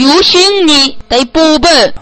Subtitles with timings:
[0.00, 1.92] 有心你得补本。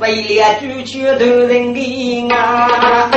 [0.00, 3.08] 为了追求头人的啊，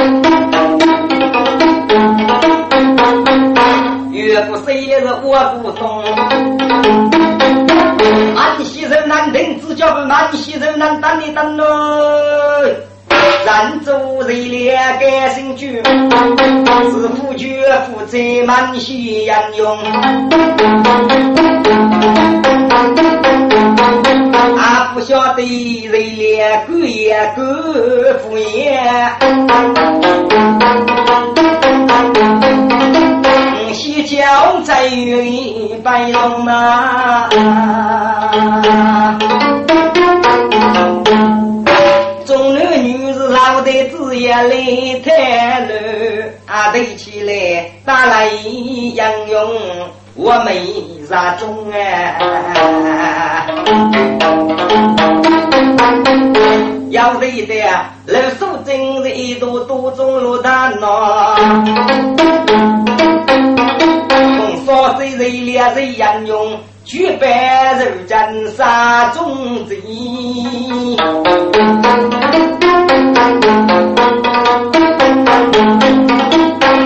[4.12, 6.04] 越不谁是我不懂。
[8.36, 11.66] 满西人难等，只叫满西人难等的等喽。
[13.50, 19.78] 人做人了甘心去，是夫绝夫在满西人用。
[24.56, 25.42] 俺不晓得
[25.88, 27.42] 人了狗也狗
[28.20, 28.70] 敷衍，
[33.74, 37.28] 西郊在云白龙马。
[43.60, 44.50] 中男女是老的子也来
[45.04, 45.10] 太
[45.62, 45.70] 难，
[46.46, 48.28] 啊对起来打来
[48.94, 49.52] 杨勇，
[50.16, 50.62] 我没
[51.08, 51.76] 啥中啊。
[56.90, 57.54] 要得的，
[58.08, 61.36] 老手真是一朵多种罗大闹。
[64.38, 66.58] 从少岁人两人杨勇。
[66.86, 69.76] 举办人间杀种子，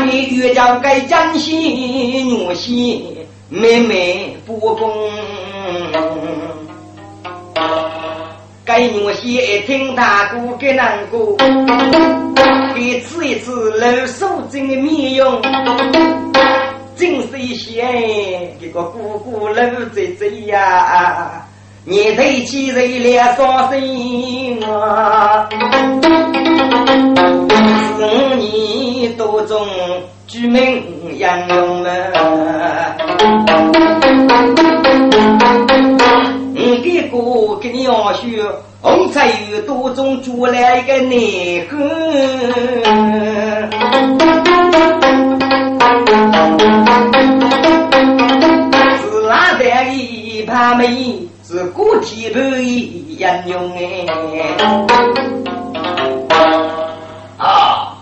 [0.05, 1.57] 你越叫该江西
[2.23, 3.01] 女婿
[3.49, 4.91] 妹妹不公，
[8.65, 11.35] 该女婿一听大哥给难过，
[12.75, 15.41] 给吃一次老手真的面容。
[16.95, 19.55] 真是一些这个姑姑老
[19.93, 21.45] 在在呀，
[21.85, 25.49] 你头起人了伤心啊！
[27.97, 29.67] 十五年多中
[30.25, 30.81] 居民
[31.19, 32.13] 养勇们，
[36.53, 38.41] 你给哥给你要学
[38.81, 41.77] 红菜鱼多中煮来一个内讧。
[49.01, 51.17] 是哪代一盘梅，
[51.53, 54.07] 是古体不一样用哎。
[57.37, 57.95] 啊，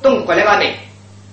[0.00, 0.74] 东过来吧没？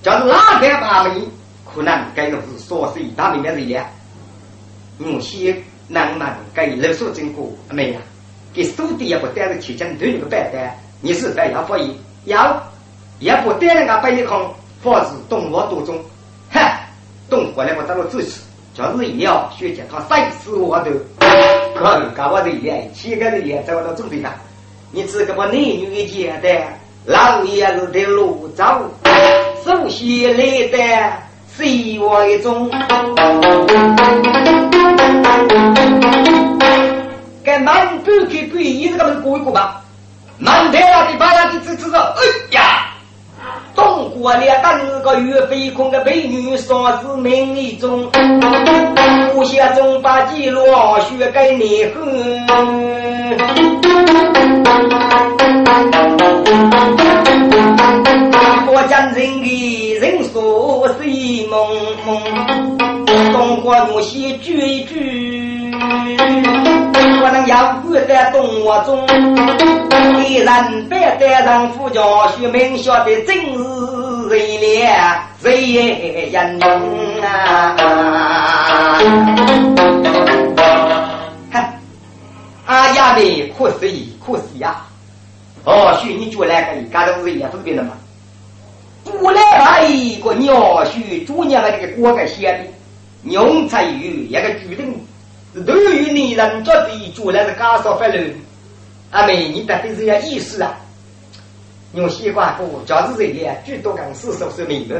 [0.04, 1.22] 就是哪代盘梅，
[1.64, 3.86] 可能该弄是说是大明的人了。
[5.00, 8.02] 我先能满给老手经过没呀？
[8.54, 11.90] 给手底也不带着提前对你个白单，你是在要发言
[12.26, 12.62] 要。
[13.20, 15.98] 也不带那个白一空，防止动物多种。
[16.52, 16.60] 哼，
[17.30, 18.42] 动过来我找了支持，
[18.74, 20.90] 就是要学姐他三死我头，
[21.76, 24.32] 可能搞我的脸，七个的脸在我这种地方。
[24.92, 28.64] 你只个把男女的简单，老爷子的路走，
[29.66, 30.78] 首先来的
[31.58, 32.72] 是我一种。
[37.44, 39.84] 跟满不给鬼，一直给他们过一过吧。
[40.38, 42.22] 满天了的把那的只知道，哎
[42.52, 42.91] 呀！
[43.76, 48.10] 东过了当个月飞空的美女，说是名利中，
[49.36, 50.62] 无限中把记录
[51.10, 52.02] 学给你喝。
[58.74, 60.94] 我将人的人说是
[61.48, 61.56] 梦
[62.06, 62.22] 梦，
[63.34, 65.72] 东过有些句句，
[67.22, 67.71] 我能要
[68.08, 69.06] 在动物中，
[70.24, 73.42] 一人百代人夫教学名校的真是
[74.30, 76.70] 人了，谁也人用
[77.22, 77.78] 啊！
[82.66, 84.86] 阿呀的可惜可惜呀！
[85.66, 87.90] 哦，许你就来个，干都是也不是别的嘛。
[89.04, 92.60] 不来把一个鸟婿主娘的这个锅给写的，
[93.24, 94.96] 牛才有一个决定，
[95.54, 98.34] 对于女人做的主来是干少分了。
[99.12, 100.74] 阿妹，你到底是要意思啊？
[101.94, 104.96] 用西瓜布，假是这样，最多讲四十岁明白。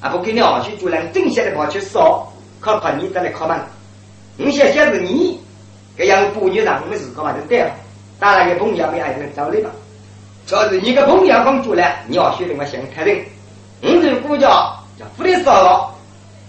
[0.00, 2.26] 啊，不给鸟婿主人正下的跑去烧，
[2.60, 3.58] 可怕你再来敲门。
[4.36, 5.38] 你想想是你，
[5.98, 7.70] 这样妇女上我们自个嘛就对了。
[8.18, 9.70] 当然，个朋友没爱人找你吧。
[10.50, 13.22] 要是你个朋友公主了，你要学的我想开定。
[13.82, 15.94] 我这个叫叫福利烧了，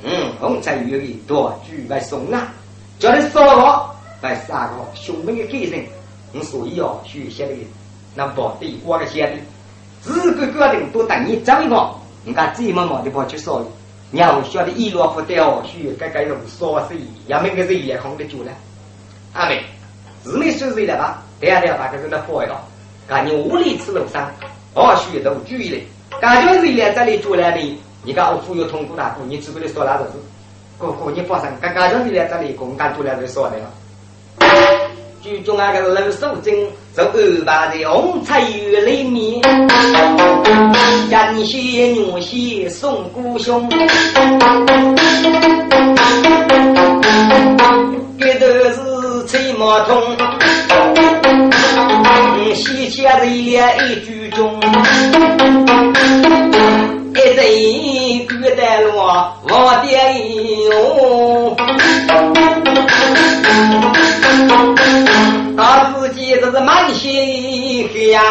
[0.03, 2.53] 嗯，红菜鱼的多举来送啊，
[2.99, 5.85] 叫你烧了来三个兄妹的开心。
[6.33, 7.55] 我所以要学些的，
[8.13, 9.33] 那不地瓜个些的，
[10.01, 11.89] 自个个的都等你走一个，
[12.25, 13.61] 人家这么忙的跑去烧，
[14.11, 16.97] 你要晓得一落不掉，学该该用烧水，
[17.27, 18.51] 也没个人也控得住了。
[19.31, 19.63] 阿妹，
[20.25, 21.23] 是没收水了吧？
[21.39, 22.61] 第二天把这个那放一道。
[23.07, 24.29] 赶紧屋里吃楼上，
[24.73, 25.79] 二许都注意了。
[26.19, 30.03] 感觉是来这里住来的，你看我富有通过大哥，你只管你说哪子？
[30.03, 30.19] 哥
[30.77, 33.65] 哥，你发生，刚刚就是来这里，公干住来就说的了。
[35.21, 37.11] 剧中那个老手精，就安
[37.45, 39.41] 排在红彩园里面，
[41.09, 41.57] 人血
[41.87, 43.67] 女血送姑兄，
[48.19, 49.99] 这都是吹毛筒，
[52.53, 53.57] 西下的一
[54.05, 54.59] 句中，
[57.15, 59.49] 一阵歌带落我
[59.83, 59.87] 的
[60.69, 61.55] 哟。
[65.57, 68.21] 他自己这是满心香，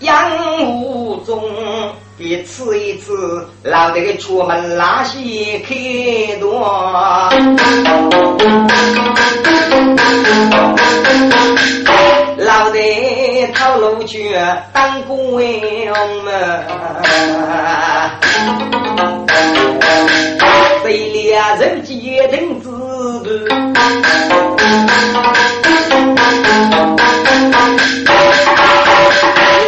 [0.00, 0.30] 养
[0.66, 1.42] 无中，
[2.18, 7.30] 一次一次老得出门拉稀开多，
[12.36, 14.36] 老得套路去
[14.72, 15.18] 当官
[16.24, 16.32] 嘛，
[20.82, 22.68] 谁俩人结成子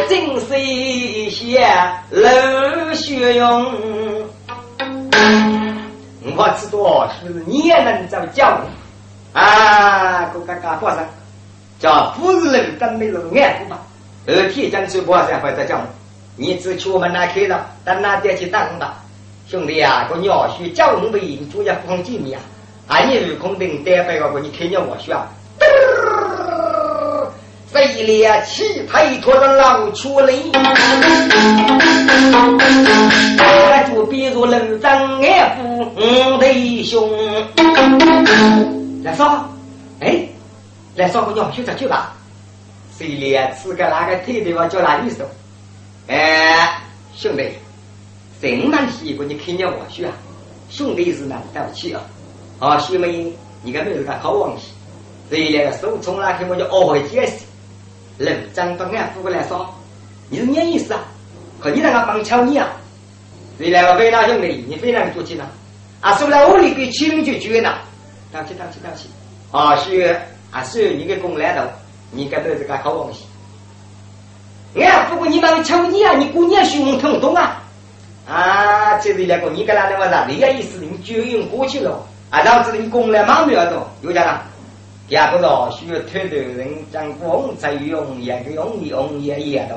[0.08, 1.66] 正是一些
[2.10, 3.64] 冷血用，
[6.36, 8.60] 我知道是不是你也能这么讲
[9.32, 10.30] 啊？
[10.34, 11.04] 我刚刚发生，
[11.78, 13.78] 叫不是人真没人爱护吧？
[14.26, 15.86] 二天将去波山或者讲，
[16.36, 18.94] 你只去我们那开了，等那点去打工吧，
[19.48, 21.12] 兄弟啊，个鸟须叫我们
[21.50, 22.40] 主要放几米啊？
[22.88, 25.26] 啊，你是空等待白个，你看见我需要。
[27.66, 30.32] 飞猎气推拖着老出来，
[33.38, 37.10] 俺就比如楼长俺父五弟兄。
[39.02, 39.44] 来说，
[40.00, 40.26] 哎，
[40.96, 42.14] 来说个鸟去着去吧。
[42.90, 45.24] 飞猎吃个那个腿的话叫哪里说？
[46.08, 46.80] 哎，
[47.14, 47.50] 兄弟，
[48.40, 50.10] 真蛮喜欢你看见我需要，
[50.70, 52.00] 兄弟是难对不起啊。
[52.58, 53.32] 啊，兄妹，
[53.62, 54.68] 你看没有个好往西？
[55.28, 57.44] 飞猎手从那天我就懊悔解释。
[58.18, 59.68] 楼长到俺父过来说
[60.30, 61.00] ：“你是咩意思啊？
[61.60, 62.68] 可你那个帮敲你啊？
[63.58, 64.64] 你那个为哪兄弟？
[64.66, 65.50] 你非常多钱啊？
[66.00, 67.82] 啊，说了屋里给亲就绝了。
[68.32, 69.10] 对不起，对不起，对不起。
[69.50, 70.20] 啊，是
[70.56, 71.62] 啊，是你个公来头，
[72.10, 73.26] 你该都是个好东西。
[74.80, 77.62] 俺不过你帮敲你啊，你姑娘胸疼痛啊？
[78.26, 80.24] 啊，这是那个你跟他那么啥？
[80.26, 80.78] 你个意思？
[80.78, 82.40] 你就用过去了啊？
[82.40, 84.44] 然后这你公来忙不要动，有讲了。”
[85.08, 89.76] 第二个咯，需要推头人将光彩用，一个用用也也都，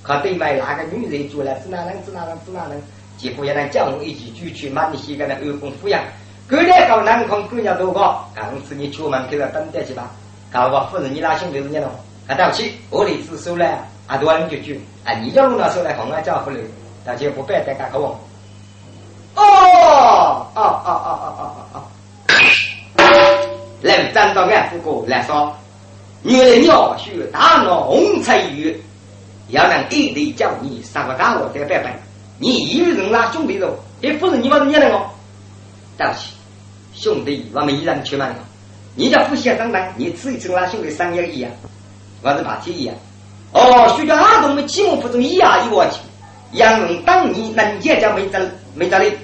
[0.00, 2.80] 可对面那个女人做了，只哪能只哪能只哪能，
[3.18, 6.00] 几乎也能叫我一起举去满西个那二公抚养，
[6.46, 8.00] 隔天搞南空姑娘多个，
[8.34, 10.10] 刚次你出门去了等待去吧，
[10.52, 11.88] 搞个夫人你拉兄弟是你咯，
[12.26, 13.66] 啊对不起，我的只收了，
[14.06, 16.64] 啊多人就举，啊你叫弄那收来红啊叫夫人，
[17.04, 18.08] 大家不拜再干个我。
[19.36, 20.90] 哦哦哦哦
[21.38, 21.82] 哦哦哦。
[23.82, 25.54] 来站到俺夫哥来说，
[26.22, 28.76] 女人要学大脑红彩鱼，
[29.48, 31.96] 要能一对叫你三个大我在拜拜，
[32.38, 35.00] 你一人拉兄弟肉，你夫人你把人家那个，
[35.96, 36.34] 对不起，
[36.92, 38.26] 兄弟我们一人去嘛，
[38.94, 41.50] 你叫夫妻当当，你吃一次拉兄弟三个一样，
[42.22, 42.94] 我是把天一样，
[43.52, 45.98] 哦，学叫阿东们起码不中一样一万去，
[46.52, 49.16] 养人当你能见家没得没得嘞，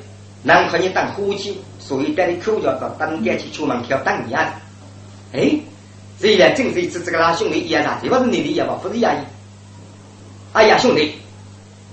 [0.42, 1.60] 能和你当夫妻。
[1.78, 4.44] 所以带你口叫到当街去出门跳当一样
[5.32, 5.52] 哎，
[6.18, 8.76] 这一点正是一次这个拉兄弟一样的，这不是你的也吧？
[8.82, 9.18] 不是压抑。
[10.52, 11.14] 哎呀，兄弟，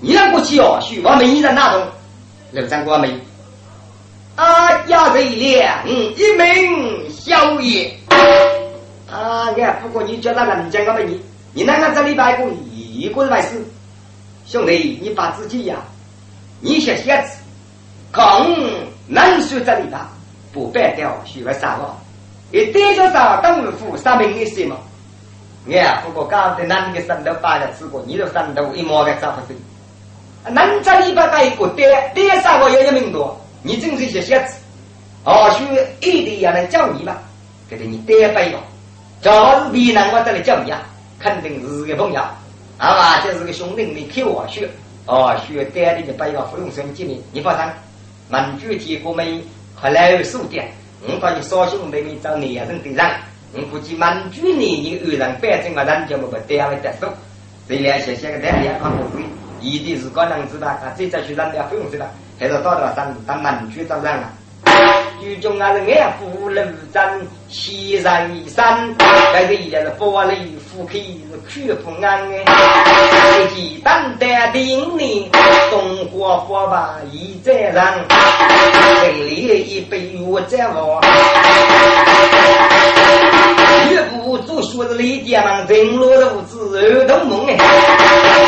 [0.01, 1.85] 你那过去哦，许我们依然那种
[2.51, 3.13] 刘三国没？
[4.35, 7.89] 啊，压这两一名小爷。
[9.09, 11.21] 啊，俺不过你叫他人家个没你，
[11.53, 13.63] 你那个这里拜过一个拜师，
[14.45, 15.77] 兄弟，你把自己呀，
[16.59, 17.37] 你写写字，
[18.11, 18.53] 空。
[19.07, 20.09] 能说这里吧，
[20.51, 21.95] 不败掉许为啥个？
[22.51, 24.75] 一对着啥当副啥名的什么？
[25.71, 29.57] 哎，不过刚才男的三头八的吃过，你的三头一毛的咋不是？
[30.51, 33.39] 能这里边个一个对对啥个有一名多？
[33.61, 34.55] 你真是些写字，
[35.23, 35.63] 或许
[36.01, 37.21] 一定也能教你吧？
[37.69, 38.59] 给你对背了，
[39.21, 39.31] 假
[39.63, 40.81] 是别人我这里教你啊，
[41.17, 42.21] 肯定是个朋友，
[42.77, 44.69] 啊嘛，这是个兄弟，你看我学，
[45.05, 47.65] 哦，学带你的背个不用什么经历，你放心。
[48.29, 49.41] 民主提过没？
[49.75, 53.09] 后来有数点，我发现少兄妹妹找男人对上，
[53.53, 57.07] 我估计民主年人二人反正个人就不单位得数。
[57.67, 59.23] 这两些些个在两方不会，
[59.61, 62.05] 一定是个人知道，他这再去人家不用知道，
[62.39, 64.29] 还是到了当当民主找人了。
[65.23, 66.61] 剧中啊是爱护路
[66.93, 67.01] 长
[67.47, 68.03] 西人
[68.49, 68.93] 山，
[69.31, 72.43] 还是也是法律夫开是苦不安哎，
[73.39, 75.31] 一记单单的你，
[75.71, 77.93] 东花花吧已在上，
[79.01, 81.01] 这里一杯我在望。
[83.89, 87.57] 岳父做学子李家门，人落如子儿童梦哎，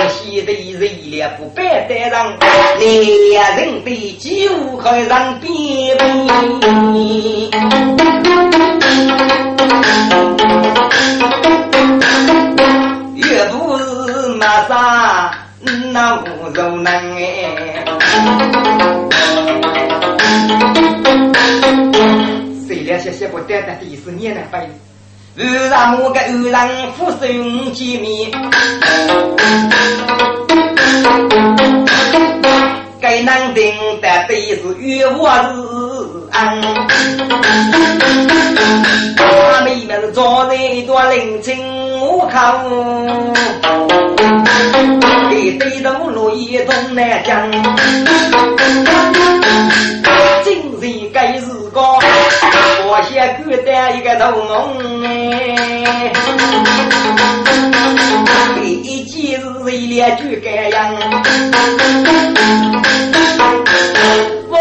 [0.10, 2.38] 西的人脸不白带上，
[2.80, 4.30] 两人对酒
[4.78, 6.06] 可上边边。
[13.16, 15.32] 岳父是马上
[15.92, 16.86] 那无肉能
[17.18, 17.84] 哎，
[22.68, 24.68] 谁俩些些不带的第四年来拜。
[25.38, 28.32] 偶然我个偶然俯身见面，
[33.02, 35.52] 该难定的都是与我是
[36.32, 36.62] 安。
[39.18, 42.56] 他妹妹是坐在一段林清我看，
[45.30, 47.52] 给对头落叶东南江，
[50.46, 51.82] 今日该是个。
[52.98, 56.14] 我先孤单一个头梦哎，
[58.64, 60.96] 一见是一脸就该样。
[64.48, 64.58] 我，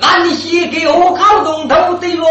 [0.00, 2.26] 那你先给我靠动头对喽，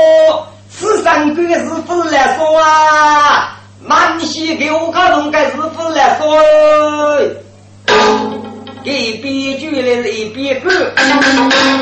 [0.69, 3.57] 此三个是不来说啊？
[3.87, 6.37] 那你先给我靠动个是不来说？
[8.83, 10.69] 给编剧的是一边歌，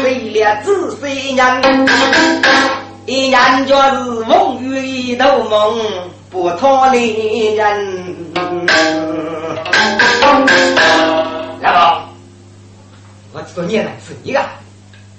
[0.04, 1.88] 谁了仔细人，
[3.06, 5.82] 一人就是风雨一头梦，
[6.30, 8.16] 不脱离人。
[11.62, 12.10] 来吧，
[13.34, 14.40] 我知道你来是你个，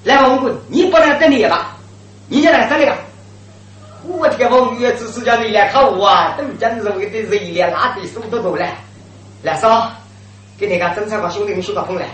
[0.05, 1.77] 来王棍，你不能等你吧？
[2.29, 2.93] 你先来这里个。
[4.05, 8.67] 我这个王玉只是叫你来看我啊，都真是为的人脸拉的手都多了，
[9.43, 9.91] 来说。
[10.59, 12.07] 给你看，正常话兄弟，你说个碰来，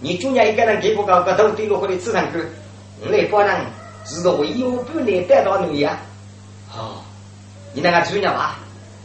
[0.00, 2.42] 你中间一个人给不高，个头顶落或者吃上去，
[3.10, 3.48] 你不能
[4.04, 5.98] 知道为有不能带到你呀？
[6.72, 7.02] 哦，
[7.72, 8.58] 你那个主人吧，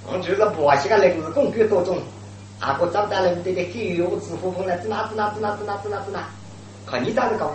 [0.08, 1.98] 我就是把些个人是公举多种，
[2.60, 6.28] 阿哥长大了对对，给有支付碰来，指哪指哪指哪指哪指哪指哪，
[6.86, 7.52] 看你咋子搞？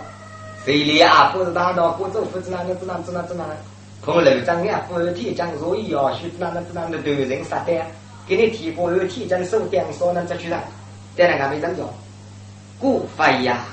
[0.65, 3.45] 谁里阿哥是当到过州府指哪指哪指哪指哪，
[4.01, 7.81] 碰楼长呀，不提讲所以要许指哪指哪的都人杀的，
[8.27, 10.59] 给你提过有提讲手点说能这去上。
[11.15, 11.83] 在那个没长脚，
[12.79, 13.65] 古飞呀！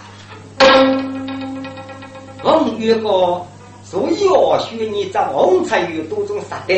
[2.42, 3.40] 红月哥
[3.90, 6.74] 所以哦，学你在红才有多种杀的，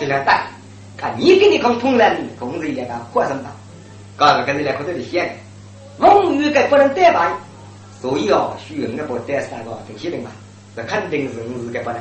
[0.00, 0.48] 是来打。
[0.96, 3.44] 看你给你讲通了，工人来个活什么？
[4.16, 5.30] 搞个跟人来可这里写。
[5.96, 7.32] 红月哥不能代白，
[8.02, 10.30] 所以哦，需要我带三个分析人嘛，
[10.74, 12.00] 那肯定是五日个不能。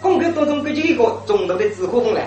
[0.00, 2.26] 公开当中根据一个中度的纸火风来，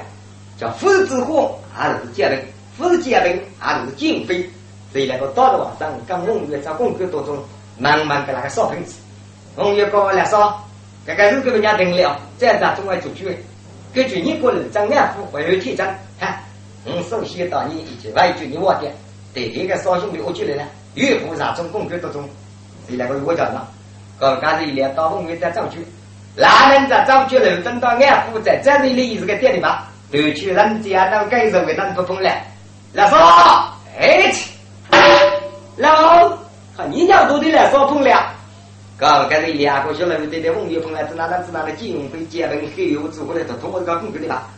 [0.57, 2.41] 叫副纸火还是接人。
[2.77, 4.49] 不是结冰，还是减肥。
[4.93, 7.37] 所以那个到了晚上，跟红月在公馆当中，
[7.77, 8.93] 慢慢给那个烧瓶子。
[9.57, 10.63] 红月搞来烧，
[11.03, 13.25] 这个是给人家定了，再在中外做主。
[13.91, 15.83] 根据你个人张安福会有体征，
[16.19, 16.37] 哈，
[16.85, 18.87] 我首先到你以及外句你忘的，
[19.33, 20.61] 对这个烧兄弟我觉得呢，
[20.93, 22.21] 越不上中公馆当中，
[22.85, 23.67] 所以那个我叫什么？
[24.19, 25.83] 刚刚是一连到红月在造句，
[26.35, 29.89] 哪能在造句楼等到安福在这里也是个店里吧？
[30.11, 32.31] 都去人家当改造为当不碰了。
[32.93, 33.17] 来说，
[33.99, 34.31] 哎，
[35.77, 36.37] 老，
[36.77, 38.33] 看你家多的来说碰了，
[38.97, 44.49] 搞个这两个小人对待红叶碰了，只哪能只哪能金融会结婚黑油子过来，都通过这个工具的吧？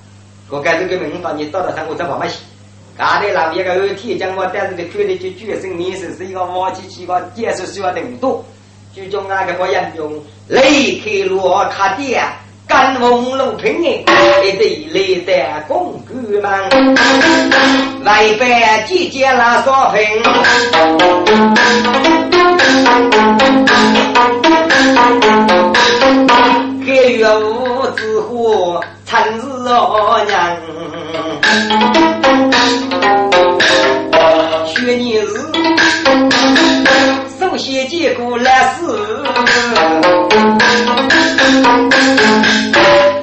[0.49, 2.39] 我干这个门房，你到了上我再慢慢洗。
[2.97, 8.43] 刚才老爷个二天将我但是的看的就决胜面试是一个王七七个建设需要程度，
[8.93, 12.23] 最终那个我严重离开罗卡店。
[12.69, 15.33] 干红路平哎，一对来的
[15.67, 16.43] 公举们，
[18.05, 19.99] 外边姐姐拉烧瓶，
[26.85, 30.37] 开月五之火，趁日二娘，
[34.67, 35.27] 学年日，
[37.49, 38.85] 首先结果来事。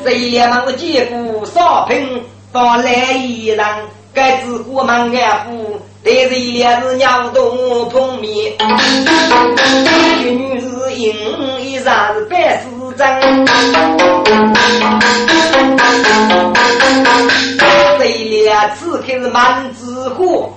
[0.05, 3.65] 这一连忙结果少平到来一人，
[4.13, 8.53] 该知过门安府，但是一连是鸟洞碰面，
[10.21, 11.15] 一女是银，
[11.61, 13.47] 一裳是白丝针。
[17.99, 20.53] 这一连此刻是满纸货，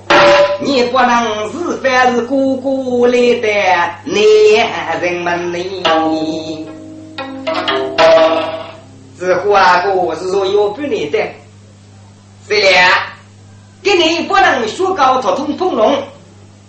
[0.62, 3.48] 你不能是凡是姑姑来的
[4.06, 6.68] 男人们呢？
[9.20, 11.18] 这花哥是说有不能的，
[12.48, 12.80] 谁了？
[13.82, 16.02] 给你不能学高头通通龙，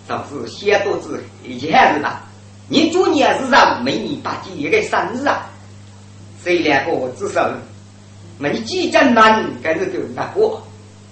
[0.07, 2.23] 倒是写多字一件事吧。
[2.67, 5.45] 你昨年是让美女把几个生日啊？
[6.43, 7.49] 谁两个至少
[8.37, 10.61] 没几针难，该是够那个，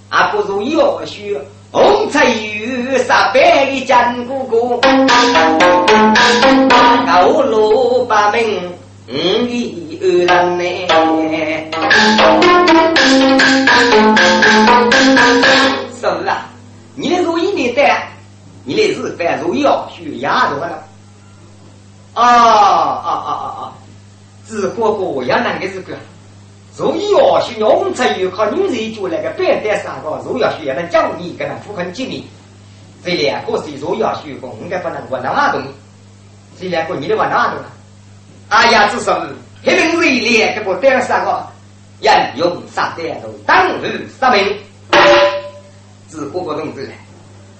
[0.08, 1.40] 啊不如要学
[1.72, 4.80] 红彩玉三百里江哥哥，
[7.06, 8.42] 高楼八门
[9.08, 9.12] 五
[9.46, 10.64] 里二人呢。
[16.00, 16.48] 是啊，
[16.96, 18.08] 你的如意你带，
[18.64, 20.82] 你的日饭如意要学丫头了。
[22.14, 23.72] 啊啊啊啊啊！
[24.48, 25.96] 只不过要那个是个，
[26.80, 32.26] 如意要学用才有靠女人就那个白带三个，如要学也能教你跟他富很紧密。
[33.04, 35.68] 这两个是如要学过，应该不能玩那东西。
[36.58, 37.64] 这两个你得玩那东西。
[38.48, 39.20] 哎呀，至少
[39.62, 41.46] 黑名字两个不带三个，
[42.00, 44.42] 人用三带都当日杀命。
[46.08, 46.90] 只不过同志，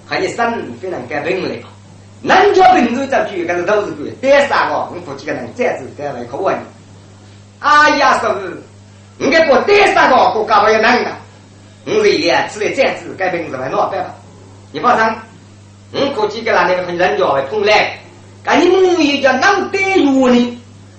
[0.07, 0.51] 还有生
[0.81, 1.67] 非常改变了。
[2.23, 4.09] 南家平洲这句，可是都是对。
[4.19, 6.57] 第三个，你夫几个人再次再来考问。
[7.59, 8.63] 哎呀，是不是？
[9.21, 11.11] 应该过第三个国家还要难的。
[11.85, 14.09] 我这里啊，出来再次改名字来闹办法。
[14.71, 15.15] 你放心，
[15.91, 17.99] 我估计个那个人家会碰来。
[18.43, 20.57] 赶你母语叫能带药呢？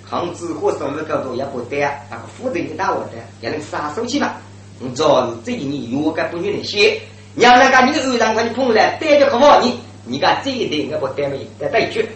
[0.09, 4.35] 抗子和生日高度也不得，那个负责你打我的，也能杀手去嘛。
[4.79, 7.01] 你主要是这一年药该不愿意写，
[7.35, 9.81] 让那个你的偶像快你碰来，带着可好你。
[10.05, 12.07] 你看这一点我不得没得对决，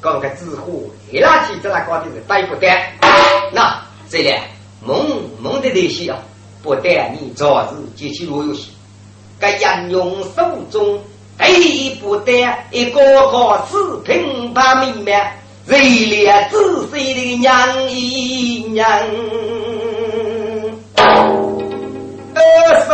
[0.00, 2.92] 搞个纸火一拉起这那高的是带不带。
[3.52, 4.32] 那这里
[4.86, 6.16] 蒙蒙的东西啊，
[6.62, 6.90] 不得
[7.20, 8.70] 你早日接起路游戏。
[9.40, 11.00] 该人用手中
[11.36, 12.32] 对不得
[12.70, 13.00] 一个
[13.30, 18.88] 个视频把明白，热烈仔细的娘一娘，
[22.34, 22.40] 二
[22.86, 22.92] 叔。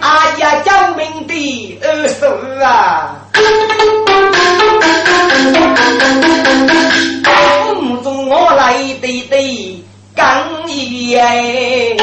[0.00, 2.26] 哎呀，救命的二叔
[2.62, 3.16] 啊！
[7.74, 9.81] 梦中我来的的
[10.14, 11.96] 刚一哎，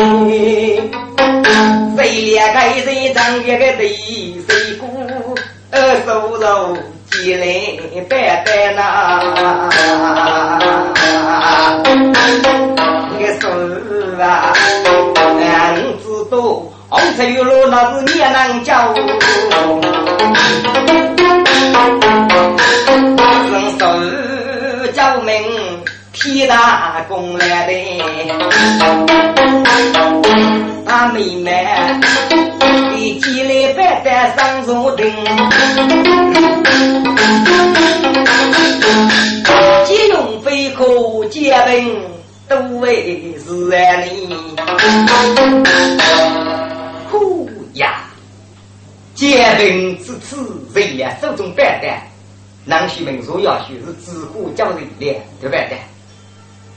[1.98, 4.86] 谁俩开谁张一个的谁姑
[5.72, 6.78] 二叔肉
[7.12, 7.46] 起来
[8.10, 8.80] 拜拜呐！
[13.20, 13.44] 二叔
[14.22, 14.54] 啊，
[15.42, 16.36] 俺知道。
[16.92, 18.92] 红绸路那是也能叫，
[23.52, 23.82] 人手
[24.92, 25.32] 叫名
[26.22, 27.74] 替大公来的，
[30.86, 31.66] 大妹妹
[32.98, 35.10] 一起来摆在上树顶，
[39.86, 41.98] 借用飞可借兵
[42.50, 43.52] 都为是
[44.28, 44.58] 你。
[47.10, 48.04] 呼呀！
[49.16, 51.98] 结冰之次，人也手中板担，
[52.66, 55.80] 南徐民族要学是自古教人练，对不对？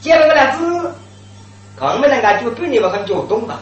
[0.02, 0.92] 结了个那子，
[1.78, 3.60] 看没人家就对你们很脚动吧？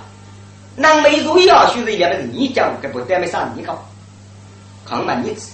[0.75, 3.87] 南美族要学是也不是你教，这不单没上你考，
[4.87, 5.53] 看嘛你子，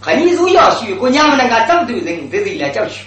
[0.00, 3.02] 看你如要学，姑娘们那个长对人在，这是来教学。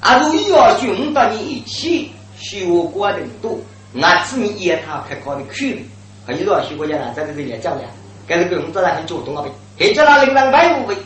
[0.00, 3.56] 啊，如要学，我到你一起学过的多，
[3.92, 5.86] 那是你一套开考的去。
[6.26, 7.12] 还有多少学国家呢？
[7.14, 7.82] 在这里来讲呢，
[8.26, 9.50] 跟这个我们自然很主动啊呗。
[9.78, 10.96] 还叫他领导白五位，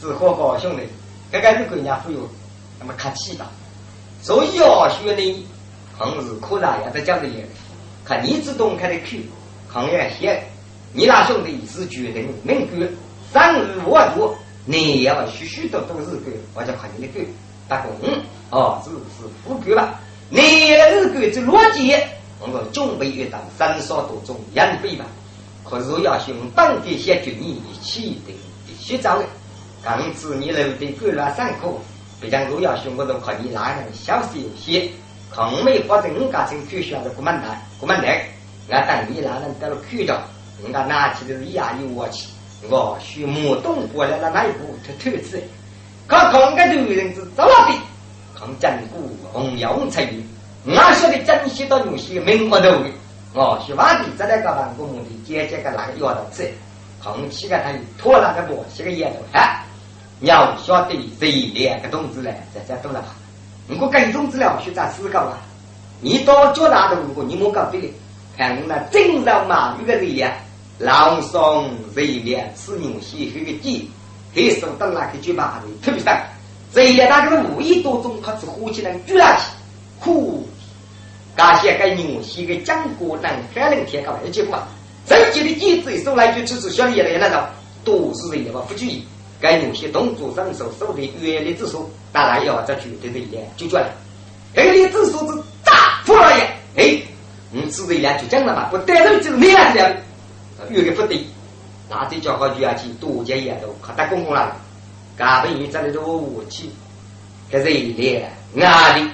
[0.00, 0.82] 只好高兄弟，
[1.32, 2.28] 这个是国家富有，
[2.78, 3.46] 那么客气的。
[4.22, 5.46] 所以要学呢，
[5.98, 7.46] 还是可大也在讲这些。
[8.04, 9.18] 看你自动开的口，
[9.72, 10.42] 看也些，
[10.92, 12.86] 你那兄弟是决定命格，
[13.32, 17.20] 三日五度，你要许许多多日格，我就看你的格。
[17.68, 17.92] 打工
[18.50, 21.94] 哦，是是富贵了，你日格这逻辑。
[22.40, 25.04] 我们准备一档三少多种养肥吧，
[25.62, 28.32] 可是要用当地些军人一起的
[28.66, 29.24] 一起找的。
[29.84, 31.68] 刚子你楼的过了三课，
[32.20, 34.90] 别讲如要兄我都可以拿人消息有些，
[35.34, 38.06] 抗美发展五家村区选的国民党，国民党，
[38.68, 40.20] 我等你拿人到了区长，
[40.62, 42.28] 人家拿起的是牙一握起，
[42.68, 45.42] 我学木东过来了那一步就投资，
[46.06, 47.74] 可抗个头人是走了的，
[48.38, 50.10] 抗坚固红腰才有。
[50.66, 52.90] 我晓得珍惜到有些名额头的，
[53.32, 56.46] 哦，希望的在那个办公目的姐姐个那个丫头子，
[57.02, 59.64] 空气个他拖那个波，是个丫头哎，
[60.20, 63.14] 要晓得这两个同志呢，在这都了吧？
[63.68, 65.38] 如果跟同志了，去咋思考啊？
[66.00, 67.88] 你到交大的如果你莫搞对的，
[68.36, 70.36] 看我那正上马有个人呀，
[70.78, 73.88] 朗诵力量是用些这个劲，
[74.34, 76.22] 黑手到那个酒吧里特别大，
[76.74, 79.44] 这一那个五亿多种，他是火起来巨大气，
[79.98, 80.46] 呼。
[81.36, 84.58] 感谢该牛西个江国人海能天高的结果，
[85.06, 87.42] 这几的意志送来就支持小李来那种
[87.84, 89.02] 都是人的不注意，
[89.40, 93.90] 该有些动作上手手的原理之数，当然要这绝对的一点就绝了。
[94.54, 96.44] 这个之数是大富了也，
[96.76, 97.02] 哎，
[97.50, 99.96] 你自己来就讲了嘛，不带头就是你来的，
[100.70, 101.24] 有个不对，
[101.88, 104.56] 那这叫好就要去多接也都可打公公了，
[105.16, 106.70] 根本你这里都武器，
[107.50, 109.08] 这是一列压力。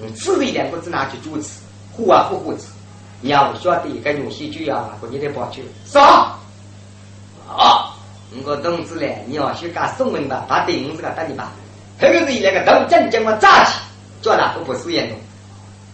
[0.00, 1.58] 你自己两个字拿去主持，
[1.92, 2.68] 护啊不护持，
[3.20, 5.60] 你要晓得一个东西就要过你的保去。
[5.84, 6.00] 说，
[7.44, 7.97] 好，
[8.44, 11.52] 我同志嘞，你要去干送文吧，把对名字给打你吧。
[11.98, 13.72] 这个是那个头正经嘛扎起，
[14.22, 15.16] 叫他不不是严重。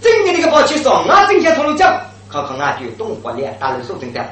[0.00, 4.24] 真的那个保去说，我正想从头讲，看看俺就东华脸打人手真的，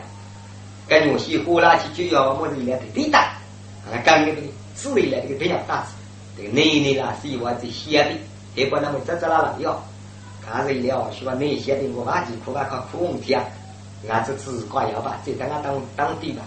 [0.89, 3.37] 跟东西呼啦去就要么子来的对打，
[3.91, 4.43] 俺刚那个
[4.75, 5.87] 自己来这个培养大，
[6.37, 8.11] 这个奶奶啦是我这写的。
[8.55, 9.83] 结果那么这这那了要，
[10.45, 11.33] 看人了，是吧？
[11.39, 13.43] 那些的我把几苦啊靠苦问题啊，
[14.11, 16.43] 俺这只挂腰吧，就等俺当当地吧，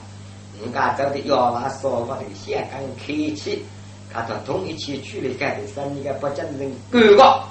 [0.61, 3.65] 人家走的腰嘛说话这个香港客气，
[4.11, 7.43] 看到同一起去的干的生意个不讲人各个，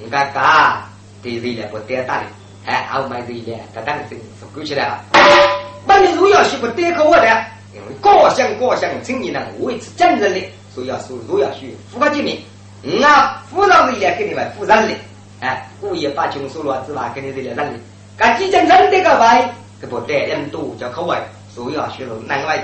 [0.00, 0.82] 人家干
[1.22, 2.26] 对人来不得大的，
[2.66, 5.04] 哎，后买人来他当真是过起来了。
[5.86, 7.44] 那你如要是不得口我的，
[7.74, 10.40] 因为各乡各乡青年呢维持正人的，
[10.74, 12.38] 所以要说如要去符合见面。
[12.82, 14.94] 嗯啊，富饶人也给你们富人的，
[15.40, 17.10] 哎，故意把穷收了，是吧？
[17.14, 17.72] 给你这些人的，
[18.16, 21.16] 干几件真的个外，这不带人多叫口味，
[21.58, 22.62] 所以要学了南外的。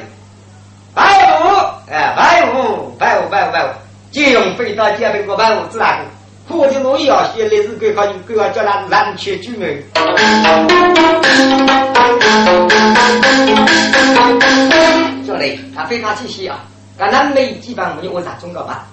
[0.94, 1.02] 白
[1.40, 1.48] 虎，
[1.90, 3.68] 哎，白虎，白虎，白虎，白虎，
[4.12, 5.98] 借用飞刀借兵过白虎，自然。
[6.46, 9.82] 苦的路要学历史规划，规划叫他人去居民。
[15.26, 16.60] 兄弟，他非常气息啊，
[16.96, 18.86] 咱南美基本没有啥忠告吧？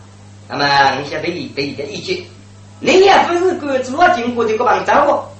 [0.49, 0.65] 那么
[0.99, 2.25] 你现在一对一个意见，
[2.79, 5.31] 你也不是关注我经过这个帮找我，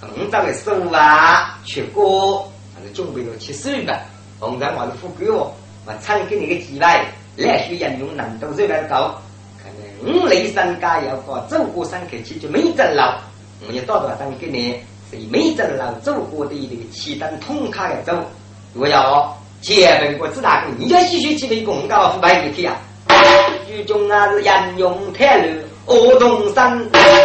[0.00, 2.50] 红章的手啊，去过，
[2.86, 4.00] 是准备了去收吧。
[4.38, 5.52] 红章我是付给我，
[5.86, 6.86] 我唱给你个机会，
[7.36, 9.20] 来学应用难度这边高。
[9.58, 9.68] 可
[10.04, 13.22] 能五雷三家要搞走过山口去就没挣了，
[13.66, 14.78] 我要到多少给你
[15.10, 18.12] 是没挣了走过的这个七单通卡的走，
[18.72, 22.76] 如果要前本国自大个，你要继续去为公告腐败一体啊！
[23.66, 26.78] 剧中啊是人用太乱，恶动山，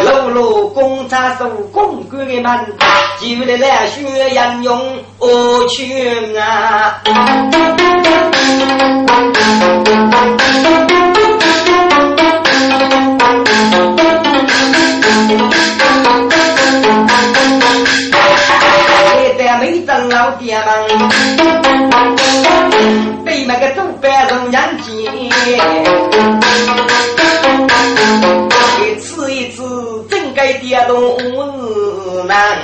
[0.04, 2.72] 路路公差手公关的门，
[3.20, 7.02] 就来来学人用恶拳啊。
[19.60, 20.66] 没挣老爹们，
[23.24, 25.08] 对那个走板人养鸡，
[30.62, 32.58] 真该跌动难。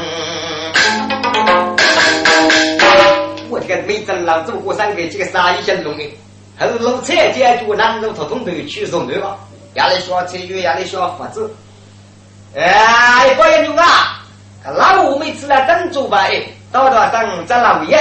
[3.50, 6.16] 我这个没挣老走过山个这个生意先弄的，
[6.56, 9.36] 还是路菜解决难，路头通头去送对吧？
[9.74, 11.52] 压力小，菜就压力小，法子。
[12.54, 14.22] 哎，不要牛啊！
[14.64, 16.42] 老五每次来等做吧，哎。
[16.70, 17.98] 到到上这老爷，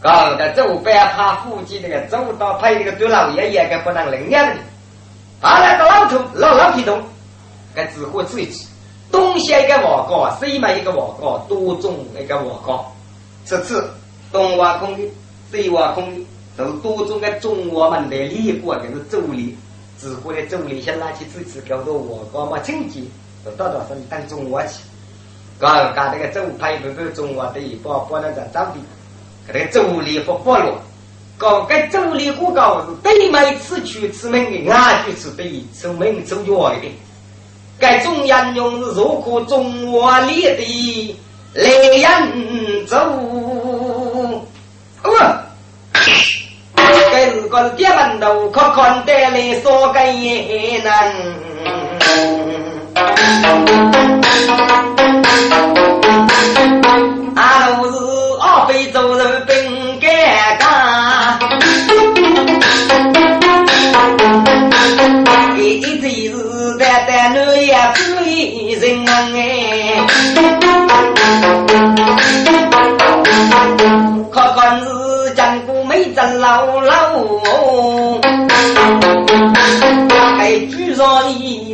[0.00, 4.54] 搞的走班怕附近那个走到派那个对老爷爷个不能领养的，
[5.42, 6.98] 把那个老头老老皮头，
[7.74, 8.66] 该只火吃一吃，
[9.12, 12.84] 东西一个瓦岗，西嘛一个瓦岗，多种一个瓦岗，
[13.44, 13.88] 这次
[14.32, 15.04] 东挖空的，
[15.52, 16.20] 西挖空的，
[16.56, 19.54] 都多种个中华门的里过，就是周里，
[20.00, 23.08] 只火的周里先拿起自己搞到瓦岗嘛，经济，
[23.44, 24.80] 都到到上当中华去。
[25.58, 28.80] 搞搞这个周派不不中华的一包包那个张的，
[29.46, 30.72] 这个周礼不暴露。
[31.38, 36.88] 搞个周礼古搞是对每次去此门的，俺就是对出门走脚的。
[37.78, 41.18] 该中央用是如果中华里的
[41.54, 42.96] 来人走，
[45.02, 45.10] 哦，
[45.92, 50.80] 该是个是点门头，可看得来说个也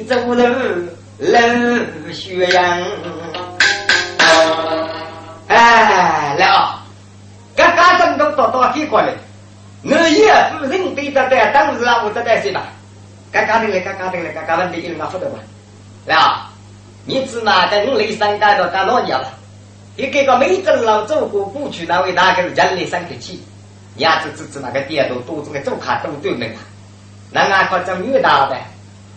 [0.09, 0.45] 走路。
[1.21, 2.81] 冷血阳，
[5.49, 6.81] 哎，来啊！
[7.57, 9.13] 刚刚正都到到天过来，
[9.83, 12.67] 我也不认对着的，当时啊，我这担心吧。
[13.33, 15.41] 刚刚的来，刚刚的来，刚刚问题一两不得吧？
[16.07, 16.53] 来啊！
[17.05, 19.29] 你只拿在我雷山干到干老娘了。
[19.97, 23.43] 一个个没正老走过过去，那位那个是人类生得起，
[23.97, 26.63] 伢子只知那个点都多种的走卡都对门啊，
[27.33, 28.57] 那俺靠正遇到的，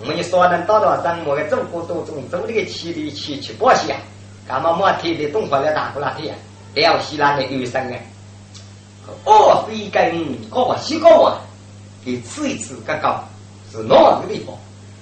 [0.02, 4.00] 我们说能到到上我个走过多种，走这个七里七七八西啊，
[4.48, 6.36] 干嘛莫天的东方来打过那天，
[6.74, 7.96] 了西那的女生啊，
[9.26, 11.38] 哦，非跟高西高啊，
[12.04, 13.24] 给吃一次刚刚
[13.72, 14.56] 是哪个地方？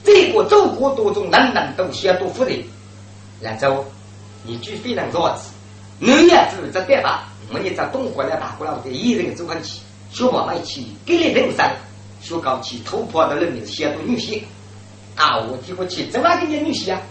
[0.04, 2.52] 这个走过多种，人人都想多富的，
[3.42, 3.86] 兰州，
[4.44, 5.50] 你句非常弱智。
[6.02, 9.80] 你也只这办法，我们在东过来打过来，我一人走上去，
[10.12, 11.66] 学妈妈一起给你人生，
[12.22, 14.44] 学高起突破的人民是多女性
[15.20, 15.38] 啊！
[15.38, 17.02] 我提过去怎么给你女性啊？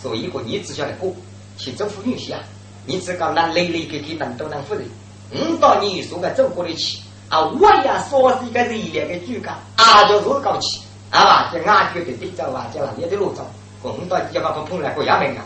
[0.00, 1.12] 所以个你只晓得过
[1.58, 2.40] 去征服女性啊！
[2.86, 4.84] 你只讲那累累给给能都能夫人，
[5.32, 7.40] 五到你说个走过来去啊！
[7.40, 11.50] 我也说是一个热烈的主讲啊，就是高起啊吧？
[11.52, 13.44] 这俺觉得对着啊，叫哪里的路走？
[13.82, 15.44] 我五到一把不碰来过衙门啊！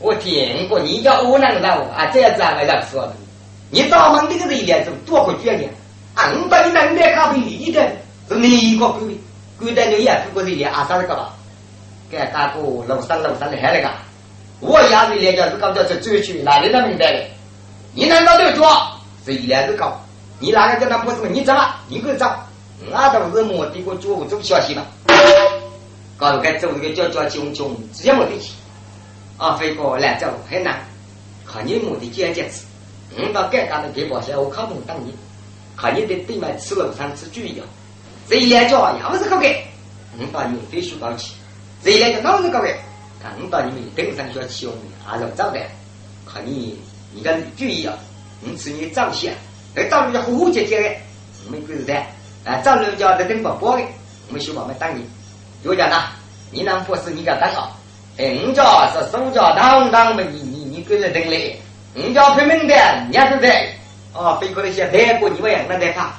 [0.00, 3.14] 我听过，你叫我能让啊，这样子啊，让说的。
[3.70, 5.68] 你到门这个人脸就多会卷的，
[6.14, 7.80] 啊，我把你能在咖啡里的，
[8.28, 9.16] 是你一个，鬼
[9.70, 11.32] 的你也不过是脸啊啥的个吧？
[12.10, 13.90] 给大哥楼上楼上的还那个，
[14.60, 17.24] 我压的脸就是搞叫这追求，哪里能明白的？
[17.94, 18.68] 你难道就做？
[19.24, 20.00] 是一脸是搞，
[20.38, 21.28] 你哪个跟他不是么？
[21.28, 21.74] 你怎么？
[21.88, 22.44] 你给我找，
[22.92, 24.82] 俺都是目的我做做消息嘛。
[26.18, 28.52] 搞个走这个叫叫穷穷，直接没得去。
[29.38, 30.80] 啊，飞过来走很难，
[31.46, 32.66] 看你目的简洁词。
[33.16, 35.14] 我到改革的地方下，我靠不等你。
[35.76, 37.66] 看你的对面吃楼上吃猪一样，
[38.32, 39.46] 这一来叫要是高个，
[40.18, 41.34] 我到你们飞书高去。
[41.84, 42.68] 这一来叫老是高个，
[43.22, 45.60] 看我到你们登上学去，我们还是找的。
[46.26, 46.80] 看你
[47.12, 47.92] 你跟猪一样，
[48.40, 49.34] 我吃你早些，
[49.74, 50.96] 那早上叫呼呼结结的，
[51.44, 51.94] 我们不是的。
[52.46, 53.82] 啊，早上叫在登宝宝的，
[54.28, 55.04] 我们希望们等你。
[55.62, 56.04] 就讲呐，
[56.50, 57.76] 你能不是你个等啊？
[58.16, 61.60] 哎，人家是手家当当的，你你你跟着等嘞。
[61.94, 62.74] 人家拼命的，
[63.10, 63.48] 你是的。
[64.14, 66.10] 哦，飞过那些泰国，你们也能在看。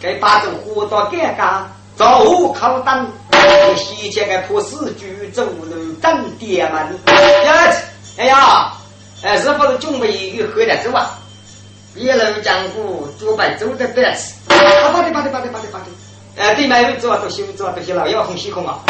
[0.00, 3.06] 该把这活到干干，走靠当。
[3.76, 6.80] 西街个破四句走路正点嘛。
[7.44, 7.72] 呀，
[8.16, 8.72] 哎呀，
[9.22, 11.18] 哎，是不是准备有喝的是吧？
[11.94, 14.34] 别人讲过，做白走的得吃。
[14.48, 15.86] 啊，把的把的把的把的把的。
[16.36, 18.82] 哎，对面有做都行，做都行了，要很辛苦啊。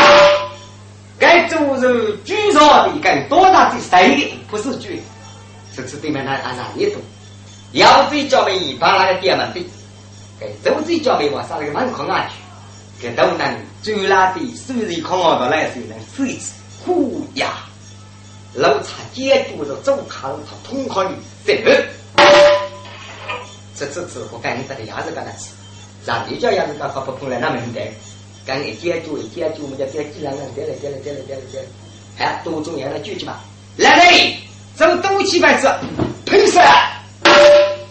[1.18, 4.88] 该猪肉巨少的，该多大的谁的不是猪，
[5.74, 7.00] 是吃对面那按哪里多？
[7.72, 9.60] 要非叫没把那个店门的，
[10.40, 16.52] 该都最叫没往上那个门口啊去，给都能最拉的虽然看我的来水能吃一次
[16.84, 17.64] 苦呀，
[18.54, 21.14] 老茶接住着走卡路他通靠你
[21.46, 21.84] 这个，
[23.74, 25.50] 这次吃我赶紧这鸭子给他吃，
[26.04, 27.92] 让你叫鸭子搞好不碰来那没得。
[28.46, 31.64] 赶紧接住，接住，我们就接几两两，接来接来接来接来接，
[32.16, 33.40] 哎，多种样的举起嘛，
[33.76, 34.36] 来嘞，
[34.76, 35.68] 走多起牌子，
[36.24, 36.60] 喷死，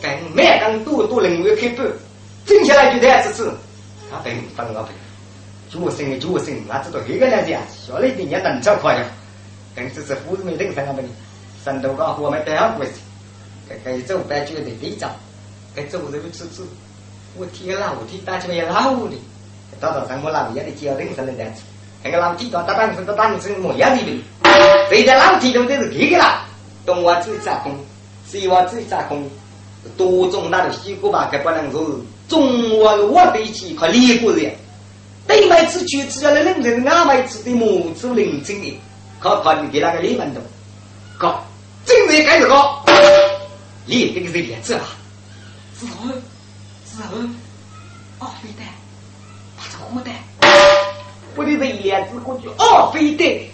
[0.01, 1.85] 跟每刚多多人为开播，
[2.45, 3.51] 整下来就这样子吃，
[4.11, 4.89] 他等等我陪，
[5.69, 9.03] 主生的主生，那知道这个来讲，小了一点也能吃快呀，
[9.75, 11.03] 跟这是胡子没等上我们，
[11.63, 12.91] 山东搞我们这样过去，
[13.67, 15.11] 该该走白酒的地长，
[15.75, 16.61] 该走这个吃吃，
[17.35, 19.15] 我天老天打起来老的。
[19.77, 21.61] 到到上我老爷的家人生的样子，
[22.01, 24.01] 那个老提到他当时他当时么样的。
[24.05, 24.21] 人？
[24.89, 26.45] 谁在老提头这是这个啦？
[26.85, 27.75] 东莞最炸空，
[28.25, 29.27] 西莞最炸空，
[29.97, 34.55] 多种那的西瓜吧，可不能说中华我对起靠两个人，
[35.27, 38.79] 对面吃去只要那人人俺们吃的母子邻亲的，
[39.19, 40.41] 靠靠你给那个李门头，
[41.17, 41.43] 高，
[41.85, 42.83] 真的该是高，
[43.85, 44.83] 你这个是脸子啊，
[45.77, 46.07] 子豪，
[46.85, 48.69] 子豪，哦，对的。
[49.93, 50.11] 我的，
[51.35, 53.51] 我的这两只过去，哦，非得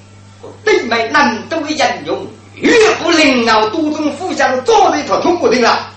[0.64, 5.92] 对美难都的人用，越不灵啊，多种互相做了一套中国的了。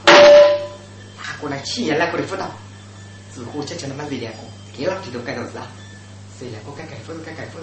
[1.22, 2.50] 他过来企业来过来辅导，
[3.34, 4.38] 只乎接近那么这两个，
[4.76, 5.66] 给了几头盖头子啊？
[6.38, 7.60] 谁来我盖盖分盖盖分，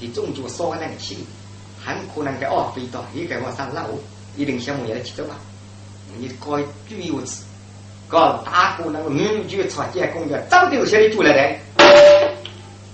[0.00, 1.18] 给种就烧那个气，
[1.84, 3.88] 很可能给哦飞到一个往上捞，
[4.36, 5.36] 一定项目也来去走吧？
[6.18, 7.44] 你该注意我子。
[8.08, 11.56] 搞大姑那个女婿出结工作，早就晓得做了的。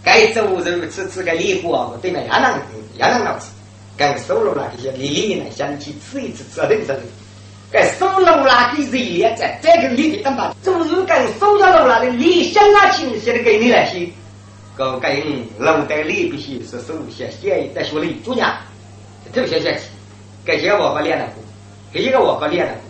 [0.05, 2.62] 该走肉吃吃个礼物，对面也能
[2.94, 3.47] 也能老吃。
[3.97, 7.01] 该收入那些礼礼呢，想去吃一次吃顿吃的。
[7.70, 8.50] 该收入那个热
[8.92, 14.09] 烈在这个里的等吧，走肉该收下了那的礼香啊亲写的给你那些。
[14.74, 15.20] 搞该
[15.59, 18.44] 老带礼不些是收些些在学里中间，
[19.35, 19.81] 特别些些。
[20.44, 21.44] 该些我可练了过，
[21.92, 22.81] 这一个我可练了过。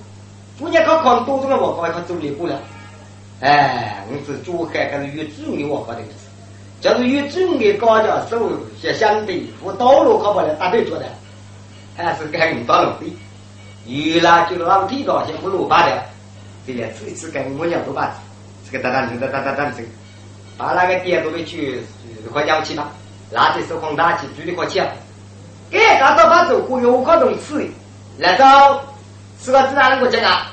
[0.59, 2.61] 昨年考多中的我考还考走礼过了，
[3.41, 6.01] 哎，我是珠海还是越中的我考的，
[6.81, 11.07] 就是越中的高教收入相相对，我道路考不来，大队做的，
[11.97, 13.07] 还是跟你打龙的，
[13.89, 16.03] 原来就老地道先不落把的，
[16.67, 18.13] 这样次次跟我讲不把，
[18.71, 19.83] 这个哒哒哒哒哒哒声，
[20.59, 21.81] 把那个点都给去
[22.31, 22.91] 快讲去吧，
[23.31, 24.87] 拿起手放大器，举的快枪，
[25.73, 27.67] 哎，大到把走过有各种吃，
[28.19, 28.45] 来走，
[29.43, 30.53] 是个自然能够讲啊，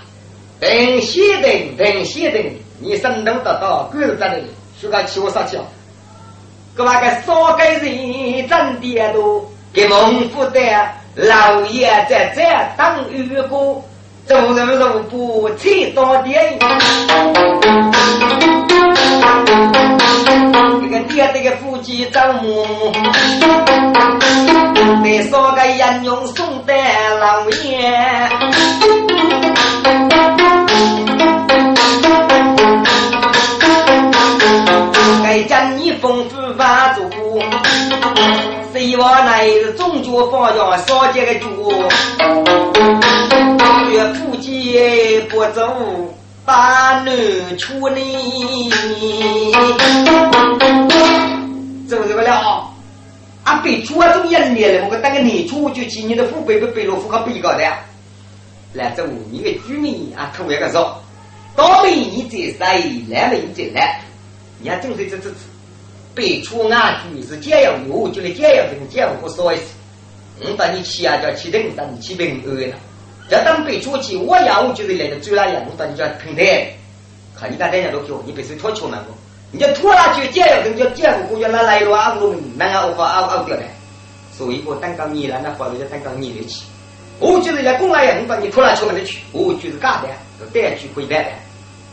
[0.61, 2.41] 等歇等等歇等，
[2.79, 4.45] 你生动得到，鬼子在那里，
[4.79, 5.63] 说个气我上去啊，
[6.73, 8.25] 个那个少给人。
[8.47, 10.59] 挣点多，给蒙福的。
[11.15, 12.41] 老爷在这
[12.77, 13.81] 当渔夫，
[14.25, 16.59] 走走走不去多点。
[20.81, 22.91] 这个爹这个夫妻走母，
[25.01, 26.73] 得说个英勇送的
[27.21, 29.14] 老爷。
[38.95, 41.69] 希望来日终究放下少结个主，
[43.91, 47.99] 岳父节不走，大女出呢。
[51.89, 52.73] 走这个了，
[53.43, 57.65] 啊，被主啊都一年了，我当个年初就去你的父辈不背了，户口背高的。
[58.71, 61.01] 来走，你的居民啊，特别个说，
[61.53, 62.77] 倒霉你在来，
[63.09, 63.99] 来没你在来，
[64.61, 65.35] 你还真是这这这。
[66.15, 69.63] 北出安居是解药药，就来解药这个解药不少一些。
[70.39, 72.75] 我把你起啊叫起等，等你起平安了。
[73.29, 76.71] 要等北出去，我要我就是来个追那样，我到你叫平台。
[77.37, 79.05] 看你大家都叫，你别说拖球那个，
[79.51, 83.63] 你叫拖拉去解药，人家解药过叫那来了啊，我们那个我熬熬掉的。
[84.31, 86.63] 所以我等到你了，那话就等到你的去。
[87.19, 90.09] 我就是在公安呀，我把你拖拉球那里去，我就是干的，
[90.53, 91.29] 带去回来的。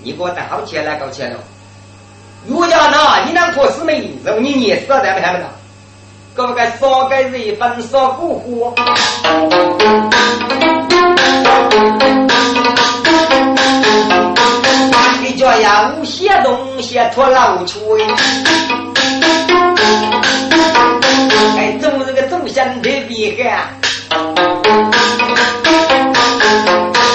[0.02, 1.38] 你给我等好起来搞起来了。
[2.46, 5.48] 儒家呢，你能破四门，容你捏死咱们看不到。
[6.34, 8.74] 各个少个人分少过户，
[15.22, 17.78] 你叫呀无些东西拖老出。
[21.56, 23.78] 哎，走这个走向特别干，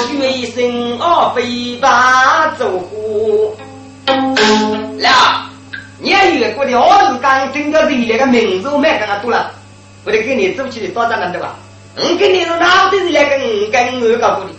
[0.08, 3.54] 决一生二非八走火
[5.00, 5.50] 户。
[6.00, 9.52] 你越过的二是刚听到这那个名字，我没跟他读了。
[10.06, 11.56] 我得给你走起来打仗了，对吧？
[11.96, 14.52] 我跟你是哪的是来跟我跟我搞过的？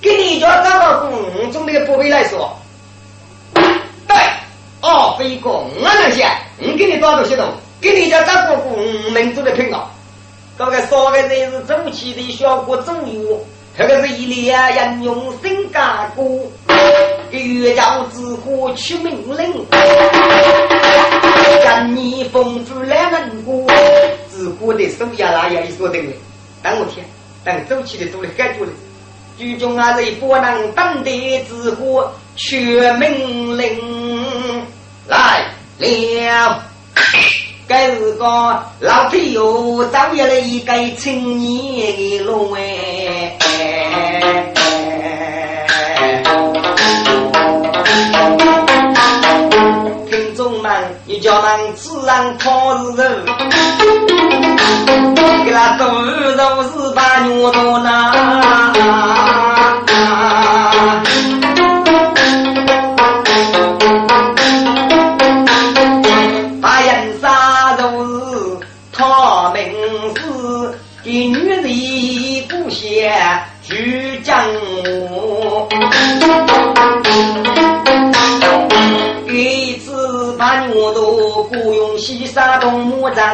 [0.00, 2.56] 跟你家找个工从那个部位来说，
[3.54, 4.16] 对，
[4.80, 6.26] 哦，飞过我那些，
[6.58, 7.46] 我跟你打多些东，
[7.80, 8.78] 跟你家找个工
[9.12, 9.90] 民族的品啊。
[10.58, 13.38] 这个说的人是走起的效果重要，
[13.76, 16.24] 这个是一列人用心干过。
[17.30, 19.66] 给岳家之火取命令，
[21.64, 23.66] 将你封住来门过，
[24.30, 25.98] 之火的手呀那样一说的，
[26.62, 27.04] 等我天，
[27.44, 28.70] 等走起的都来盖住了，
[29.38, 31.10] 剧中啊人不能等待
[31.48, 34.64] 之火取命令。
[35.08, 35.46] 来
[35.78, 36.62] 了，
[37.68, 38.24] 该是个
[38.80, 43.36] 老天哟，早也来一个青年的龙哎。
[51.26, 53.24] 叫人自然考试人，
[55.44, 56.14] 给他读书
[56.70, 58.12] 是把牛多难，
[66.62, 68.58] 把人杀都是
[68.92, 69.74] 他名
[70.14, 71.60] 字，给女人
[72.48, 73.12] 不写
[73.64, 74.38] 去讲。
[81.96, 83.24] 西沙东木匠，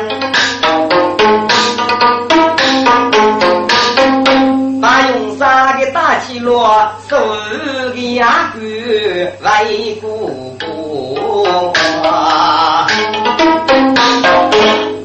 [4.80, 7.18] 把用沙的大起落，手
[7.92, 8.60] 的牙骨
[9.40, 9.64] 来
[10.00, 11.72] 鼓鼓，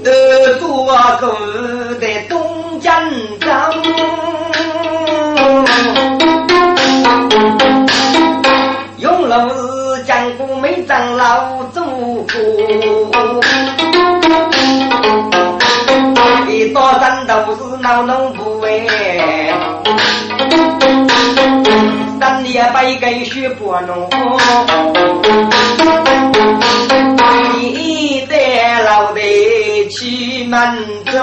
[0.04, 0.12] 都
[0.60, 0.86] 做
[1.20, 1.28] 狗
[2.00, 2.94] 的东江
[3.40, 3.74] 张，
[9.00, 11.58] 用老是江湖没长老。
[12.40, 12.87] 一
[17.88, 19.50] 老农夫哎，
[22.20, 24.10] 三年白给学不农，
[27.58, 29.22] 一代老的
[29.90, 31.14] 去满洲。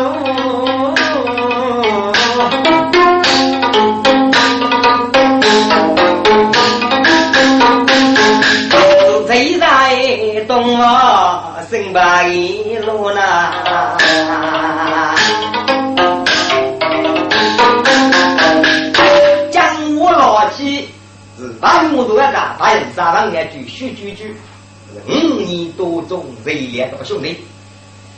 [10.46, 13.50] 东啊，新白一路呐，
[21.64, 24.36] 把木头那个把人杀上来就许居居，
[25.08, 27.42] 五年多中这两个兄弟，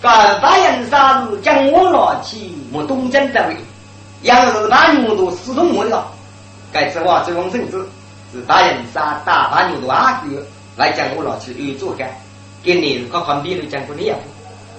[0.03, 3.57] 干把人杀是将我拿起木东江的位，
[4.23, 6.13] 要是把木头始终没了，
[6.73, 7.79] 该次我追风甚至
[8.33, 10.45] 是把人杀大把牛头阿哥
[10.75, 12.11] 来将我拿去有做干，
[12.65, 14.19] 给你靠旁边的讲过你也不，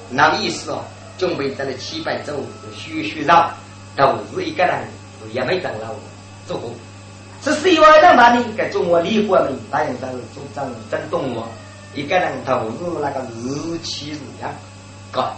[0.09, 0.83] 那意思哦，
[1.17, 2.33] 准备在那七百走
[2.75, 3.49] 虚虚绕，
[3.95, 4.03] 都
[4.35, 4.77] 是一个人
[5.31, 5.95] 也没等了
[6.45, 6.69] 做过。
[7.47, 11.47] 是希望让把你给中国立国们大人上主张真动我，
[11.93, 14.51] 一个人投入那个日期日样，
[15.11, 15.31] 哥，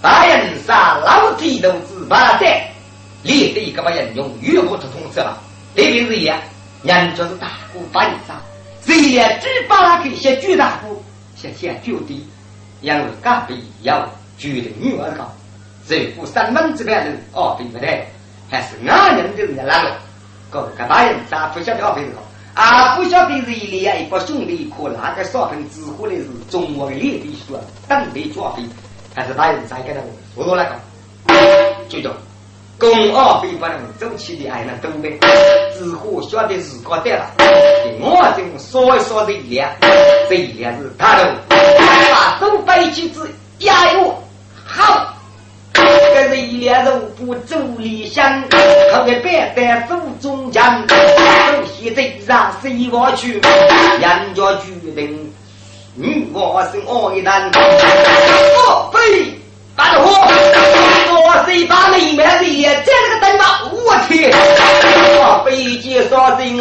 [0.00, 2.66] 大人杀老铁都是把在，
[3.22, 5.38] 立的一个把人用越国的统治了，
[5.74, 6.34] 那边是也，
[6.82, 8.40] 人就是大姑把人杀，
[8.86, 11.02] 谁也只把那个些巨大姑，
[11.36, 12.26] 些些就地，
[12.80, 15.30] 因为隔壁要举的女儿高，
[15.86, 18.06] 这不三门这边人哦，对不对？
[18.50, 19.98] 还是俺人的人家来了。
[20.52, 22.22] 个个大人咋不晓得阿飞是好？
[22.54, 28.62] 啊，不晓得是一里啊，一把兄弟可哪个少分指挥的是中国的列兵说等待抓飞，
[29.14, 30.00] 还是大人再给他
[30.34, 30.74] 说说那个？
[31.88, 32.10] 就叫
[32.78, 35.18] 公二飞不能走起的还能东北，
[35.78, 37.26] 指挥晓得是搞对了，
[38.00, 39.70] 我正说一说这一两，
[40.28, 43.20] 这一两是他的，把东北旗帜
[43.60, 44.22] 压我
[44.64, 45.11] 好。
[46.14, 48.42] 这是一两肉不走理想，
[48.92, 53.34] 他的白带手中枪，首先对上谁我去？
[53.34, 55.32] 人家决定
[55.94, 59.34] 女娃生我一单，哦，飞，
[59.74, 60.12] 打着火，
[61.06, 63.62] 说谁把妹妹的也在那个灯吧？
[63.72, 66.52] 我天，我飞机说谁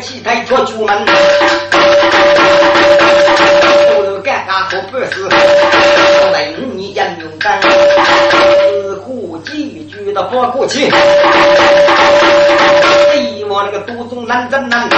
[0.00, 1.04] 气太脱出门，
[3.94, 5.28] 不如干干好办事，
[6.32, 10.90] 来你英勇干，自古几句的不过去。
[13.14, 14.88] 希望那个都中难真难，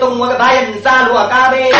[0.00, 1.70] 动我个大人杀落干杯。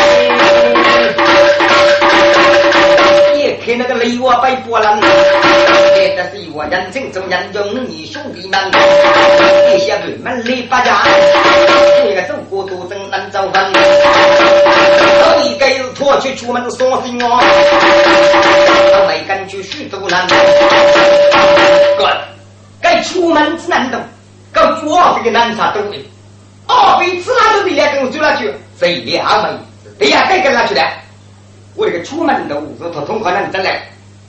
[3.67, 11.03] 看那个雷我被波浪，这的是我人生中人中你兄弟们，这些人们来发家，
[12.01, 13.69] 这个中国都真难造反。
[13.73, 17.27] 我一个是拖去出门说心哦，
[18.93, 20.25] 我没敢去许多难。
[21.97, 22.07] 哥，
[22.81, 23.99] 该出门之难懂，
[24.53, 26.01] 搞做这个难啥都会。
[26.69, 28.49] 哦，每次他都得来跟我走下去，
[28.79, 29.59] 谁两门？
[29.99, 30.81] 对呀，该跟他去的。
[31.77, 33.83] 我这个出门的物是他同可能真来，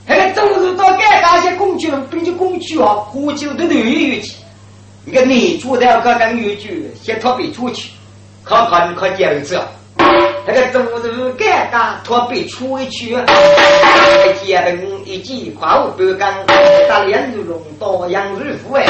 [0.05, 4.35] 那个走路到该干些工具了，并且工具啊，呼吸都都有乐器。
[5.03, 7.89] 你看你出的要搞搞乐器，先特别出去，
[8.45, 9.59] 看看你考第二次。
[10.45, 13.17] 那个走路该干特别出去，
[14.43, 16.45] 结婚一季跨五百干，
[16.87, 18.85] 打脸如龙，刀阳如虎哎，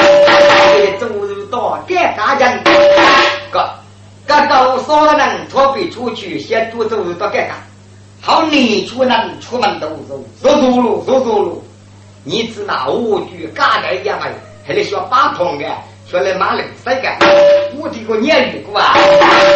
[1.00, 2.62] 走路到该干人，
[3.52, 3.70] 个
[4.28, 7.56] 个都少人特别出去，先多走路到该干。
[8.22, 11.64] 好，你出门出门都走，走走路走走路，
[12.24, 14.20] 你只拿五句嘎个一样，
[14.66, 15.66] 还得需要八桶的。
[16.10, 17.08] 说来马来谁个？
[17.78, 18.96] 我的个年遇过啊，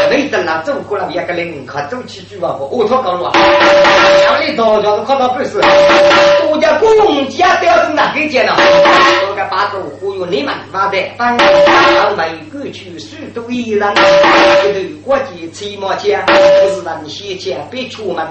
[0.07, 3.31] 没等那走过了，一个人可走起去吧，我操高路啊！
[3.33, 5.57] 哪里早早都看到不是？
[5.57, 8.53] 我家公家都要是哪个见了？
[8.55, 11.47] 我个八路忽悠你们妈的，反正
[12.15, 16.33] 每个区许多一人，一头国际车马钱，不
[16.69, 18.23] 是让你先钱别出门，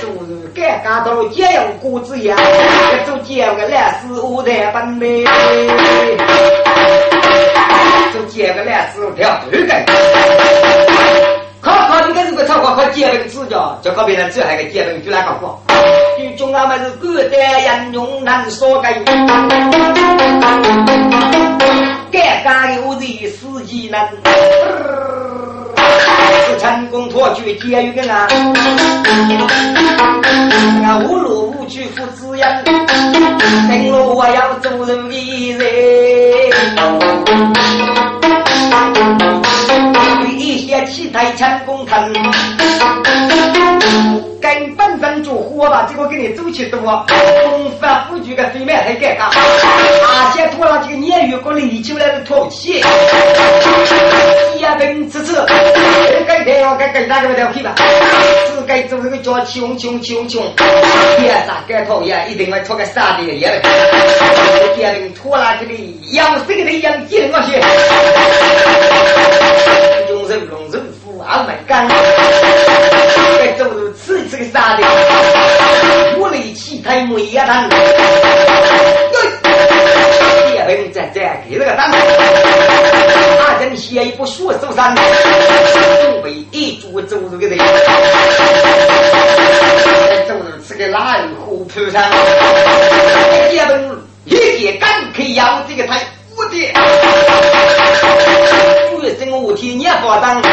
[0.00, 2.36] 做人该干到节约果子呀，
[3.04, 5.24] 做节约个烂事我在本呗。
[8.14, 9.74] 就捡个烂石头条，对个。
[11.60, 15.60] 考考你个如果超过考捡那个指甲，就考别人只还个捡那个就来搞过。
[16.16, 18.82] 最终俺们是古代人用难说个，
[22.12, 24.08] 干干有的司机难。
[26.46, 28.28] 是成功脱去监狱个啊！
[30.84, 35.14] 俺无路无去父子养，等我我要做人的
[35.52, 35.93] 人。
[44.40, 52.82] 根本上就火吧，这个给你走起多，公法不举个非面还尴尬，而且拖了这个年月过立起来的土气，
[54.60, 55.32] 家庭支持，
[56.26, 57.74] 该该要该该哪个不调皮吧？
[57.76, 60.42] 只该做这个叫穷穷穷穷，
[61.18, 63.60] 别啥该讨厌，一定要拖个傻的也来，
[64.76, 67.62] 家庭拖拉这里养生的养精那些，
[70.10, 70.80] 用肉龙肉
[71.42, 71.88] 没干，
[73.38, 74.84] 该走路吃吃个啥的，
[76.18, 77.78] 我力起太煤一单，对，
[80.54, 81.90] 也被你在这给了个单，
[83.40, 87.64] 阿珍写一部书书山，东北一桌走路的人，该
[90.28, 92.10] 走路吃个烂糊涂山，
[93.52, 93.72] 也被
[94.24, 96.00] 一节干可以养这个太
[96.36, 97.73] 我的。
[99.54, 100.48] 天年发当，这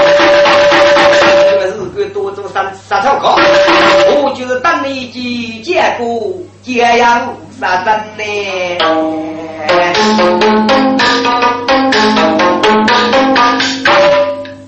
[1.60, 6.34] 个日子多做三三草稿，我就是当你去结果
[6.64, 8.24] 这样啥真呢？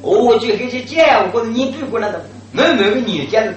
[0.02, 2.22] 我就那些讲，或者你不过那个
[2.52, 3.54] 某某个女讲的，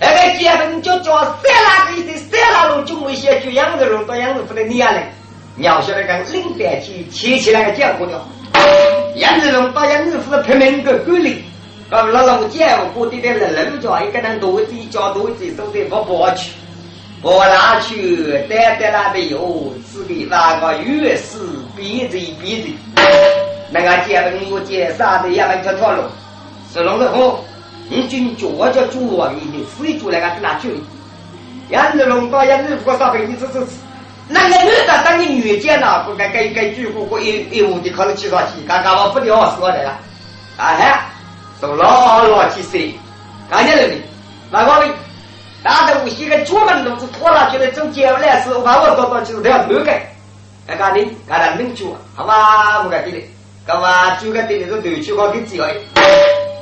[0.00, 1.34] 那个讲的叫叫三
[1.64, 5.12] 拉个的三拉路，就没些就样子路到样子不得你啊嘞！
[5.56, 8.26] 描写那个领带去切起来个讲过了，
[9.16, 11.44] 杨子路到样子不是拼命个管理，
[11.90, 16.52] 啊，老老讲过的的人路叫一个人多子叫多子，都得不跑去。
[17.22, 21.38] 我拿去带带那的油，吃的那个越是
[21.76, 23.02] 逼着逼着，
[23.70, 26.02] 那个结婚又结啥的也没条条路，
[26.72, 27.44] 是弄得好，
[27.90, 30.70] 你军脚叫主王你的，自己做那个拿去？
[31.68, 33.60] 杨子龙到杨子国上飞，你这这
[34.32, 39.90] 那个女的当你女监呐，不该该该举过过一一屋的考虑起床去，刚刚我不聊说来了，
[40.56, 41.00] 啊嗨，
[41.60, 42.94] 都老老几岁，
[43.50, 44.00] 看见了没？
[44.50, 44.94] 那个。
[45.62, 49.90] 大头些个出门都是拖拉，机来走街来时，把我找到就是条路个，
[50.66, 52.78] 哎，干的，干的能做，好吧？
[52.82, 53.22] 不干的，
[53.66, 54.16] 干嘛？
[54.16, 55.84] 就干的那种头去搞给机会。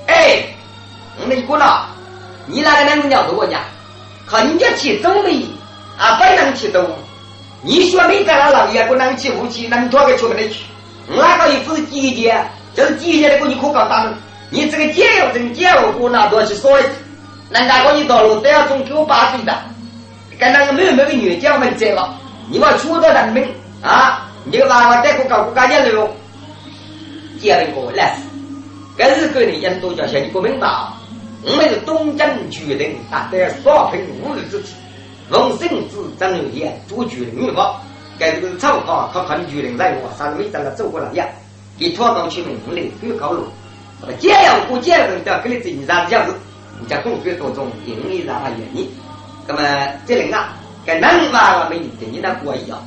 [0.08, 0.42] 哎，
[1.20, 1.86] 我们一个了，
[2.46, 3.60] 你那个两个鸟多讲，
[4.26, 5.56] 靠人家去走的，
[5.96, 6.84] 啊，不能去走。
[7.62, 10.64] 你说没在那老爷不能去武器，能拖个出门的去？
[11.08, 12.40] 那个又不是季节，
[12.74, 14.14] 就是季节的，你可搞大了。
[14.50, 16.90] 你这个节要真节，我过那都要去说一次。
[17.50, 19.56] 人家讲你道路都要从九八岁的，
[20.38, 22.14] 跟那个没有没有女将们在了，
[22.50, 23.44] 你把出到人民
[23.82, 26.08] 啊，你就娃娃带过搞国家业了，
[27.40, 28.14] 接了一个来。
[28.14, 28.22] 死，
[28.96, 30.68] 这是个人人都叫像你不明白，
[31.42, 34.72] 我们是东征决定啊，在少平无日之际，
[35.30, 37.80] 奉圣旨张有田做决定预报，
[38.18, 41.26] 该这个草稿他看决定在我上面在那走过来呀，
[41.78, 43.42] 一拖到去门里又高楼，
[44.18, 46.34] 这样过这样的跟你正常这样子。
[46.88, 48.88] 在公学当中，因为啥原因？
[49.48, 49.60] 那么
[50.06, 50.54] 这人啊，
[50.86, 52.78] 跟南方我们等于那过一样。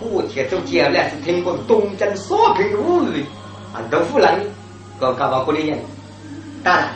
[0.00, 3.24] 过天走接来是听过东征少平的武语
[3.72, 4.28] 啊，豆腐人
[4.98, 5.78] 搞搞到过的人。
[6.64, 6.88] 当然，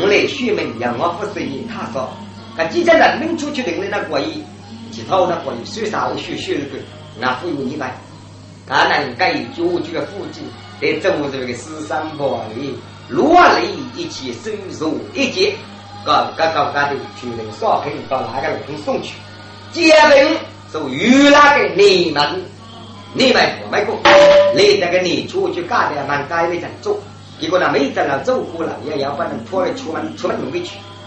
[0.00, 2.08] 我来学门让我不是以他说，
[2.56, 4.42] 可几家人民出去的那过一，
[4.92, 6.78] 其他那过一，虽啥我学学的个，
[7.18, 7.94] 那不有你来。
[8.66, 10.44] 当然，该九句的附近，
[10.80, 12.76] 在中这个十三宝里。
[13.08, 15.52] 落泪一起收入一节，
[16.06, 19.14] 搞搞搞搞的，就能少平到哪个人送去？
[19.72, 20.38] 结婚
[20.70, 22.40] 是与那个你们，
[23.12, 23.98] 你们我没过，
[24.54, 27.00] 你那个你出去干的蛮该的人做，
[27.40, 30.76] 结果呢没在那走过了，也要把人拖来出门出门回去，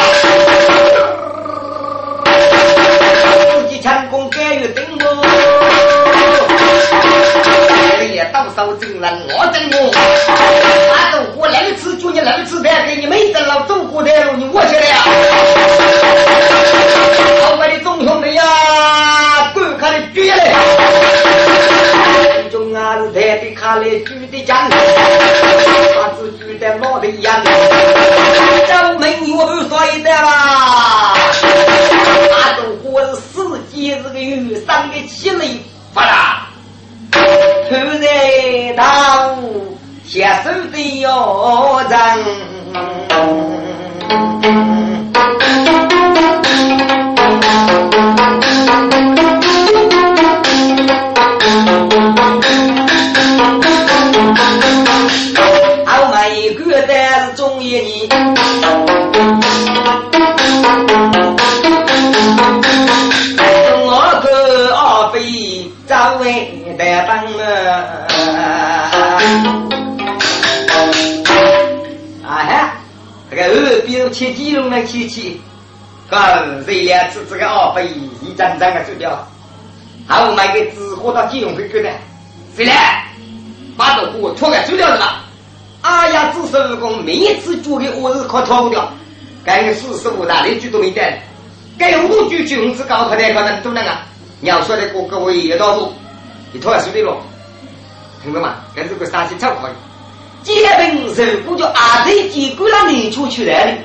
[3.51, 5.76] 自己成功甘于顶我，你也
[8.33, 9.91] 到手进来我等我，
[10.95, 14.83] 俺走过两次就你来次的，给你没得了走过的路你我去了，
[17.43, 18.43] 好把你中兄弟呀，
[19.55, 20.41] 观看的绝了。
[22.51, 24.77] 中啊是台的卡来举的奖，他
[26.19, 27.43] 只举的老的样，
[38.77, 41.97] 然大雾携手的要人。
[55.87, 58.09] 好买一个但是中一年，
[74.17, 75.37] 二边切鸡肉能切切，
[76.09, 76.19] 刚
[76.65, 77.87] 这两次这个二费
[78.23, 79.27] 一张张的走掉，
[80.09, 81.91] 还有买个纸货到金融会去的，
[82.57, 83.05] 谁来？
[83.77, 85.23] 把这货脱开走掉是吧？
[85.83, 88.91] 哎呀，只是公每一次做的我是可逃不掉，
[89.45, 91.23] 该四十五大连句都没带，
[91.79, 93.91] 该五句军事高考的可能都那个，
[94.41, 95.93] 要说的各各位也到路，
[96.53, 97.19] 你脱开手的了，
[98.23, 98.55] 听懂吗？
[98.75, 99.73] 跟这个山西超可以。
[100.43, 103.79] 结婚时，我就阿弟结果那年初去来了，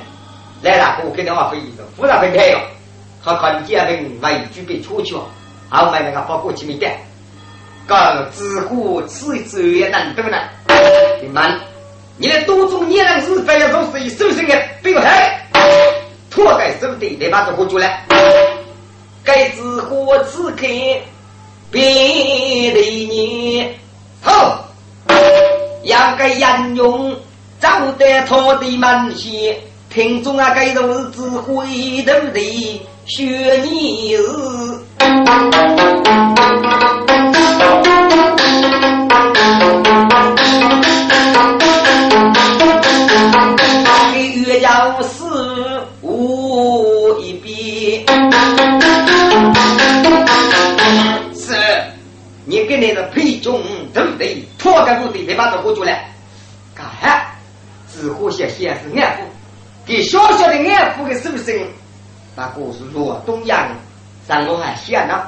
[0.62, 2.58] 来了，我跟你话分一声，忽然分开哟，
[3.24, 3.88] 他看结婚
[4.20, 5.14] 为举被出去。
[5.14, 5.26] 哦，
[5.70, 7.00] 后面那个包裹去没带，
[7.88, 10.38] 讲自古此一次也难得呢，
[11.20, 11.58] 你们。
[12.18, 15.40] 你的多种年人是非要从谁手上的表态，
[16.30, 18.06] 脱盖手的你把这活出来，
[19.24, 20.66] 该知火此刻
[21.70, 23.74] 别的你。
[24.20, 24.68] 好，
[25.84, 27.16] 要该引用
[27.58, 29.58] 找得脱的门些，
[29.92, 31.66] 听众啊该都是指挥
[32.02, 34.22] 头的学你是。
[44.60, 45.24] 要死
[46.02, 48.06] 无一比，
[51.34, 51.54] 是，
[52.44, 53.60] 你给你的配种
[53.92, 54.44] 对不对？
[54.58, 56.12] 脱个不对，别把这活出来。
[56.74, 57.34] 干哈？
[57.92, 59.24] 只呼吸先是安抚，
[59.84, 61.54] 给小小的安抚的手声，
[62.36, 63.68] 那故事若东阳，
[64.28, 65.22] 上我还想呢。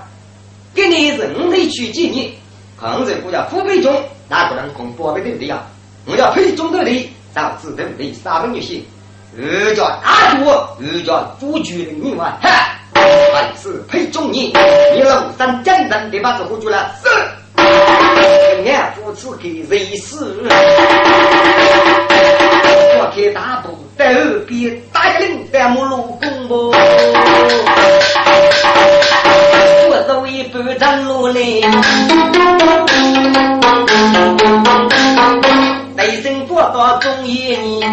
[0.73, 2.39] 给你人类去见你，
[2.81, 5.63] 抗日国家副配种，哪个人恐怖的对不对呀？
[6.07, 7.09] 我要配种对不对？
[7.33, 8.13] 导致对不对？
[8.13, 8.85] 三分就行。
[9.37, 12.49] 二叫大主，二叫主角的你嘛，哈，
[12.95, 14.53] 还是配中你，
[14.95, 17.09] 你老三简单的把这活出来，是，
[17.57, 20.45] 俺夫子给人死，
[23.05, 26.71] 我开大步在二边打个领带木路公不，
[29.91, 31.61] 我走一半长路嘞，
[35.95, 37.93] 内心不到中一年。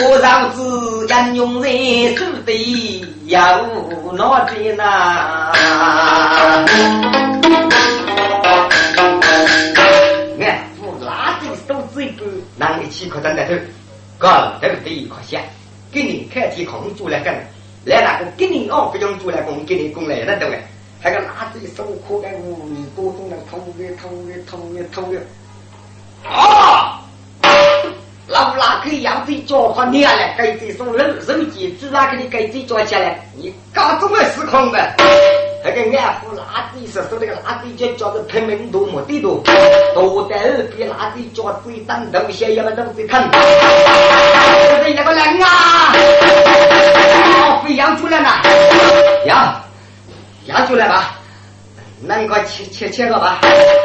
[0.00, 1.68] 我上子引用在
[2.16, 3.60] 手的要
[4.14, 5.52] 哪边呐？
[13.18, 13.54] 可站在头，
[14.16, 15.06] 搞对不对？
[15.06, 15.42] 可想
[15.90, 17.34] 给你开天空租来干，
[17.84, 20.62] 来那个给你哦，不用租来工，给你工来那对不对？
[21.00, 25.20] 还个拿着手可干无你多种的偷的偷的偷的偷的
[26.28, 27.02] 啊！
[28.28, 34.78] 老拉克养这脚快你来，给这送肉肉鸡，只拉给你给这抓起来，你搞这么失控的？
[35.64, 39.42] 那个俺夫拉地是说那个拉地脚叫做拼命多么地多，
[39.94, 43.30] 多在二边拉地叫最单头些，要么都是看。
[43.30, 45.92] 这那个人啊，
[47.64, 48.28] 飞扬出来了，
[49.24, 49.60] 扬
[50.46, 51.17] 扬出来吧。
[52.00, 53.40] 那你快切切切个吧，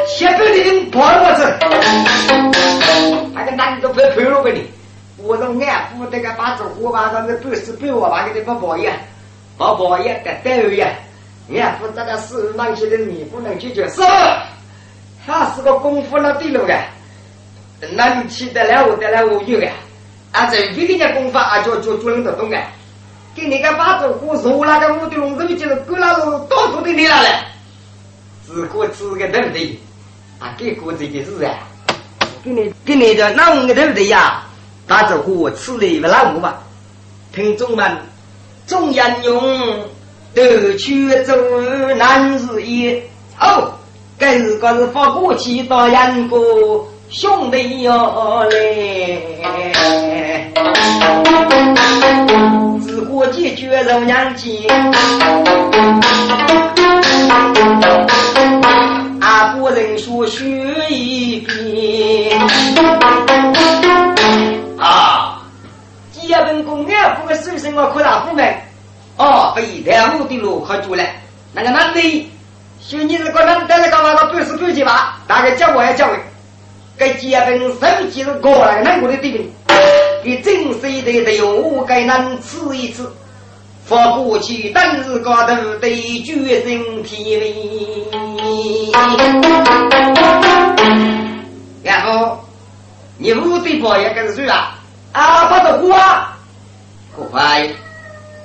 [0.06, 1.42] 切不灵，跑过去。
[3.34, 4.64] 那个男的被推了给你，
[5.18, 8.88] 我都俺夫这个把这火把上的不是被我把给你不包一
[9.58, 10.88] 不包一得带一样。
[11.52, 14.00] 俺夫这个是那些的你不能解决，是，
[15.26, 16.78] 他是个功夫那地路的，
[17.94, 19.68] 那你起得来我得来我有的，
[20.30, 22.56] 啊这一个人功夫啊就就就能得动的，
[23.34, 27.28] 给你个把这火烧那个我的笼子里就是够那个到处的你了嘞。
[28.46, 29.78] 自古吃个对不对？
[30.38, 31.54] 啊，给过这个事啊，
[32.44, 34.42] 给你给你的那个对不对呀？
[34.86, 36.62] 把这货吃了不老吧？
[37.32, 37.96] 听众们，
[38.66, 39.82] 中央用
[40.34, 41.34] 得去走
[41.96, 43.02] 难日也。
[43.40, 43.72] 哦，
[44.18, 48.52] 该是个是发过去到杨过兄弟要来，
[52.82, 54.68] 自古解决人娘亲。
[59.20, 60.44] 阿不人说学
[60.88, 62.40] 一遍
[64.78, 65.42] 啊！
[66.12, 68.54] 基本功俺不个手生我扩大部门
[69.16, 71.04] 哦，非两路的路可做了。
[71.52, 72.30] 那个男的，
[72.80, 74.14] 说你这个人带来干嘛？
[74.14, 75.20] 个不是不去吧？
[75.26, 76.12] 大概叫我也叫我，
[76.98, 79.46] 该基本手机是过来那我的对面，
[80.22, 83.10] 给正式的的有该能吃一次。
[83.84, 88.90] 发过去，当日高头得决胜天威。
[91.82, 92.42] 然后
[93.18, 94.78] 你屋对包也跟着谁啊？
[95.12, 95.96] 啊，把这锅，
[97.14, 97.68] 可快！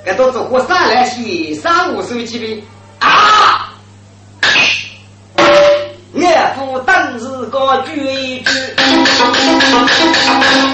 [0.06, 2.64] 这都是火上来洗，三五十几倍
[3.00, 3.74] 啊！
[6.60, 8.52] 俺夫当日高举一举。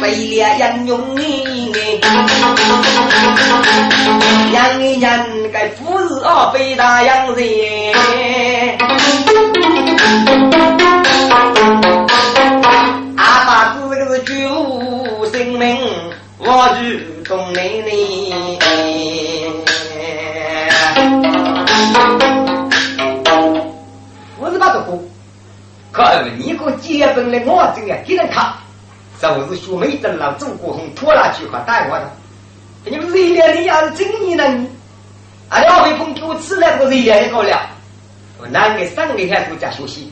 [0.02, 1.72] 为了人用你，
[4.52, 7.46] 养一人该富士哦，被大洋人。
[13.16, 15.78] 阿爸子这个是举无性命，
[16.40, 17.92] 我举东妹妹。
[25.96, 26.04] 可
[26.38, 28.54] 你个结婚的我这个给人看。
[29.22, 32.12] 就是学妹等了，走过红拖拉机和带我的。
[32.84, 34.44] 你们热烈的要是真你呢？
[35.48, 37.62] 啊，两位朋友吃了个热烈的了。
[38.38, 40.12] 我男的上个还是加学习，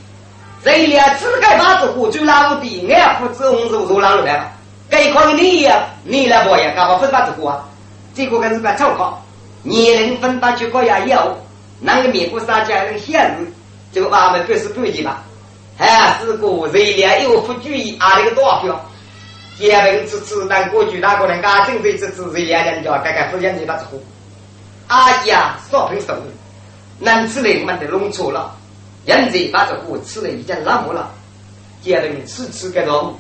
[0.63, 4.49] 热烈只该把这个就拉的，俺不知红肉肉拉路来了。
[4.89, 7.67] 该块你呀，你来包呀，干嘛不把这个啊？
[8.15, 9.21] 这个可是个超考，
[9.63, 11.37] 年龄分八九个也有，
[11.81, 13.51] 那个面过三家人显示，
[13.91, 15.21] 这个娃们不是不急吧？
[15.83, 18.89] 哎是个热烈又不注意啊，那个多少票？
[19.57, 23.99] 结婚之次，但过去那个人家正对之次是两人家，该该夫妻你把子喝。
[24.87, 26.15] 阿姨啊，少盆手，
[26.99, 28.55] 能吃人们的弄错了，
[29.05, 31.11] 人家把这锅吃了已经那么了。
[31.81, 33.13] 结婚吃吃个肉，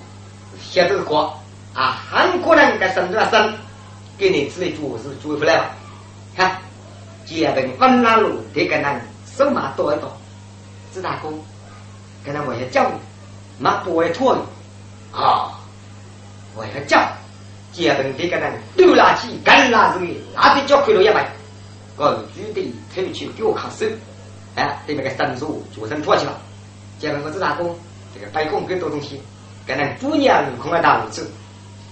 [0.71, 1.37] 晓得过
[1.73, 3.53] 啊，很可能该生了生，
[4.17, 5.65] 给你吃的主是煮不来了。
[6.35, 6.57] 看，
[7.25, 9.01] 结婚分那路得跟人
[9.37, 10.09] 手马多一多，
[10.93, 11.27] 知大哥，
[12.23, 12.93] 跟他我也教育，
[13.59, 14.33] 马多一拖
[15.11, 15.59] 啊。
[16.55, 17.11] 我要讲，
[17.71, 21.27] 结婚这个人丢垃圾、干垃圾，那得叫亏了一百。
[21.97, 23.85] 我举得推去给我看手，
[24.55, 26.39] 哎，对面个伸手做成托起了。
[26.99, 27.65] 结婚我是哪个？
[28.13, 29.19] 这个白宫更多东西，
[29.65, 31.23] 跟人主娘空了大路走，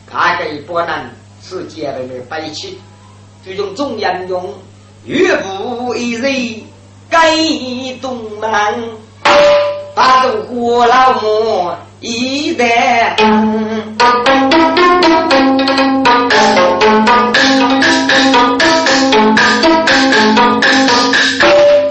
[0.06, 1.10] 他个不能
[1.42, 2.80] 是结婚的白起，
[3.44, 4.54] 最终中央用
[5.04, 6.64] 岳父一人
[7.10, 7.36] 改
[8.00, 8.52] 东门，
[9.94, 13.16] 把这活老母一代。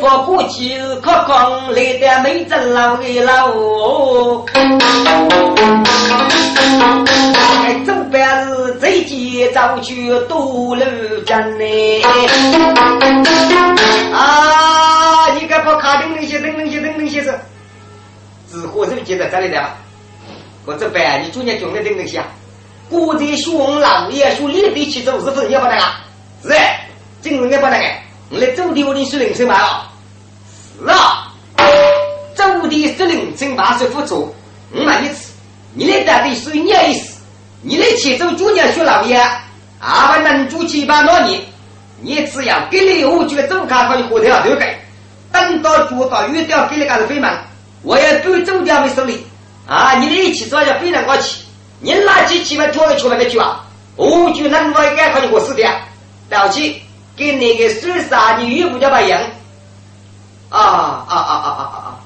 [0.03, 3.53] 我过去可刚来的没真老的老，
[7.87, 10.85] 走班是最急早去多路
[11.27, 12.03] 江呢。
[14.13, 17.23] 啊，你该不卡定那些等那些等那些
[18.51, 19.77] 是，只火车接着这里的吧？
[20.67, 22.27] 我这班你昨天讲的等那些啊？
[22.89, 26.01] 古代学老爷学立地起走是不是也不能啊？
[26.43, 26.51] 是，
[27.23, 28.03] 今日也不能哎。
[28.31, 29.93] 我来走的我的是人生嘛啊？
[30.79, 31.33] 是啊，
[32.35, 34.35] 走的是人生嘛是辅助。
[34.73, 35.33] 我那一次，
[35.75, 37.21] 你来带的是你意思，
[37.63, 39.17] 你来去走主年学老爷，
[39.81, 41.41] 阿不能做七八多年，
[42.01, 44.79] 你只要给你我就走开可以火条都给，
[45.33, 47.33] 等到做到遇到给你干是非忙，
[47.83, 49.25] 我要不走掉没手里
[49.67, 49.95] 啊！
[49.99, 51.45] 你的一起做要非常高气。
[51.81, 53.65] 你拿起起码拖了出来的句啊，
[53.97, 55.71] 我就能我该靠你我死掉，
[56.29, 56.83] 了不起，
[57.17, 59.21] 跟那个水沙你遇不叫白样，
[60.51, 62.01] 啊啊啊啊啊啊啊！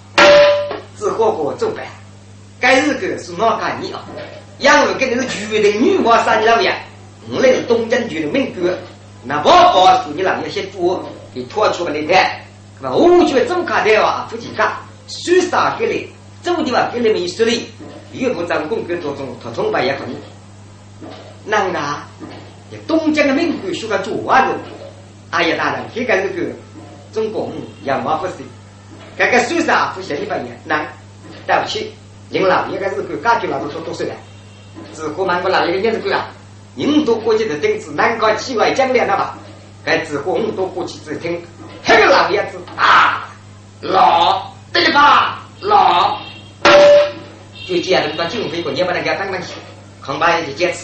[0.97, 1.85] 吃火锅做饭，
[2.61, 4.05] 该日个是哪干你啊？
[4.59, 6.73] 养儿跟那是绝对女娃杀你老爷，
[7.29, 8.79] 我那是东江区的民哥，
[9.25, 11.03] 那不包是你老爷些猪
[11.35, 12.47] 给拖出来的台，
[12.81, 14.29] 那我觉怎么看的啊？
[14.31, 14.65] 不几个
[15.07, 16.09] 水沙给你，
[16.43, 17.69] 走的话给你们一说哩。
[18.13, 20.17] 岳父长工跟做中，他崇拜也可以。
[21.45, 22.09] 那啊，
[22.87, 24.55] 东江的民官说个做啊个，
[25.31, 26.53] 阿爷大人，这个这个
[27.13, 27.53] 中共
[27.83, 28.35] 养马不是，
[29.19, 30.87] 这个水上不像你发言，那
[31.47, 31.93] 对不起，
[32.29, 34.15] 您老爷个是个家具老多说多少了？
[34.93, 36.29] 自古满国老爷个也是个啊，
[36.77, 39.37] 印度过去的丁子难搞气外讲了吧？
[39.85, 41.43] 该自古很多国际只听，
[41.85, 43.29] 这个老爷子啊，
[43.81, 45.39] 老对吧？
[45.61, 46.19] 老。
[47.67, 49.55] 就接着把军费过，也不能给他当东西，
[50.05, 50.81] 恐怕也就坚持。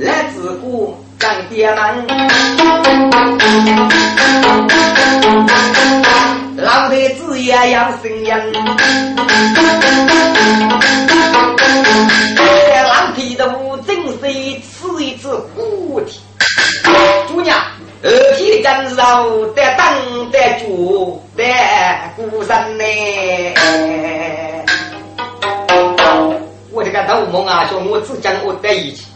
[0.00, 2.06] 来自古当爹们，
[6.56, 8.52] 老太子也要生人，
[12.36, 14.58] 在老太的屋正是一
[15.16, 16.20] 只虎蹄，
[17.28, 17.54] 主娘。
[18.02, 19.95] 二天真肉得当
[20.46, 21.44] 得主得
[22.14, 22.84] 孤身呢，
[26.70, 29.06] 我这个头梦啊，说我只讲我在一起，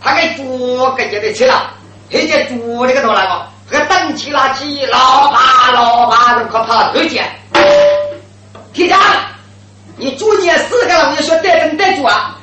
[0.00, 1.74] 他给猪给接的起了，
[2.10, 7.24] 那些猪那个多那个，那个等起拉起，老怕老怕，人可怕二姐，
[8.72, 9.00] 铁匠，
[9.96, 12.38] 你猪年四个了，我就说得等得主啊，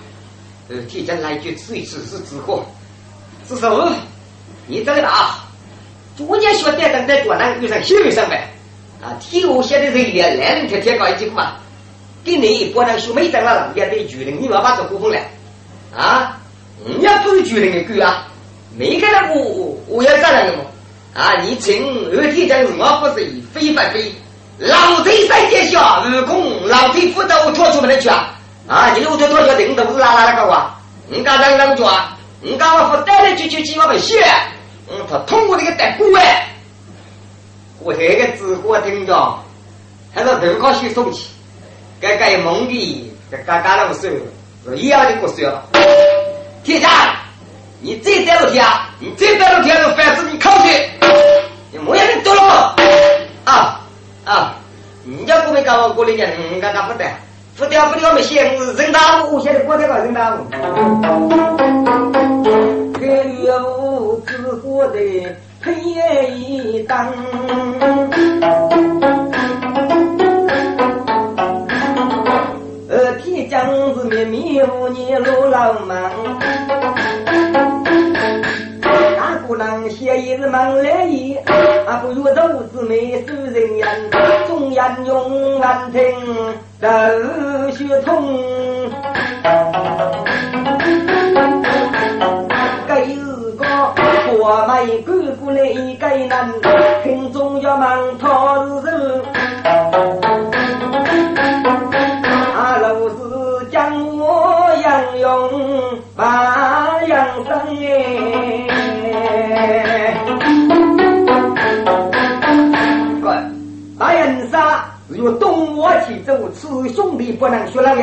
[0.70, 2.66] 呃，铁匠来句吃一次是之后，
[3.48, 3.90] 是手，
[4.68, 5.42] 你这个啊。
[6.18, 8.50] 逐年学电灯在多难遇上新人上呗
[9.02, 9.14] 啊！
[9.20, 11.58] 体育现在人也来人天天搞一句话，
[12.24, 15.30] 给你不能说没等了，也得决定你要把这股份来
[15.96, 16.38] 啊！
[16.86, 18.28] 你要不是决定的狗啊，
[18.78, 20.64] 没给他我我要咋样的嘛？
[21.14, 21.42] 啊！
[21.42, 24.12] 你请二天将我不是非不非？
[24.58, 28.34] 老贼三天下，二公老贼斧头拖出门来去啊！
[28.68, 28.94] 啊！
[28.96, 30.74] 你路头拖出顶都是拉拉那个哇！
[31.10, 32.18] 你刚刚啷个做啊？
[32.42, 34.24] 你刚我带来去去几万块血，
[34.90, 36.48] 嗯，他通过这个带过哎，
[37.80, 39.40] 我这个字我听着，
[40.14, 41.28] 还是头高去送去，
[42.00, 44.10] 该该蒙的，该该该那个时
[44.66, 45.64] 候，一样的不说了。
[46.64, 46.90] 铁匠，
[47.82, 48.64] 你再带路天，
[49.00, 50.68] 你再带路天，就反正你靠去，
[51.72, 52.76] 你莫要你多了
[53.44, 53.82] 啊
[54.24, 54.56] 啊！
[55.04, 57.06] 你家过没搞我过来讲，你刚刚不得。
[57.58, 60.46] 不得不掉没线，人大屋现在过这个人大屋。
[63.00, 64.45] 这月屋只
[64.76, 65.00] 过的
[65.64, 65.74] 黑
[66.34, 67.08] 一当，
[72.90, 76.12] 呃，天将子面迷糊你路老忙。
[79.58, 81.34] 能写一日忙来意，
[81.88, 83.88] 啊不如豆子美受人言，
[84.48, 86.02] 忠言勇难听，
[86.82, 88.55] 都血痛。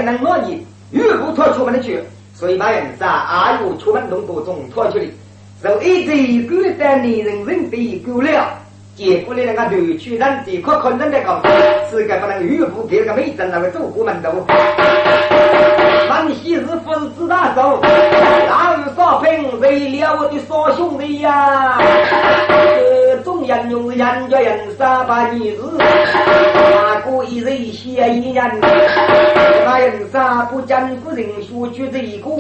[0.03, 2.03] 能落你，越不拖出门的去。
[2.35, 5.05] 所以大人杀，阿有出门动作中拖出来，
[5.63, 8.59] 受一直孤单的人人被够了。
[8.95, 11.41] 结果呢，那个头去人这可可能的讲，
[11.91, 14.31] 是个不能越不给那个美珍那个走过门头。
[16.09, 17.81] 康熙是不是自大手？
[17.81, 21.79] 哪有少平为了我的少兄弟呀？
[22.49, 25.63] 这众人用人家人杀把女子，
[27.13, 28.61] 哪个一人写一人？
[29.67, 32.31] 那人杀不讲不人说去这一个。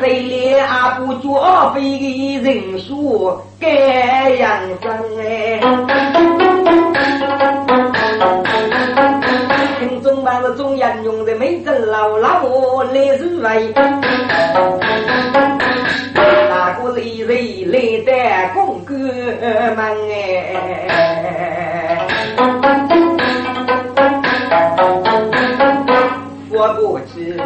[0.00, 5.60] 谁连阿不脚飞的人说该养生哎？
[10.24, 12.82] 那是中央用的美珍老老我。
[12.84, 13.72] 来入味，
[16.86, 18.12] 那个是一人来的
[18.54, 19.76] 公哥们
[20.08, 22.06] 哎，
[26.48, 27.36] 我不知，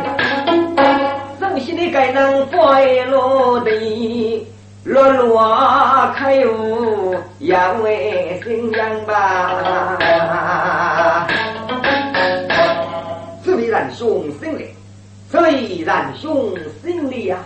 [1.40, 4.46] 正西的该能快乐的，
[4.84, 9.96] 落落开悟，要为新娘吧。
[13.70, 14.66] 然兄心里，
[15.30, 17.38] 虽然兄心里呀，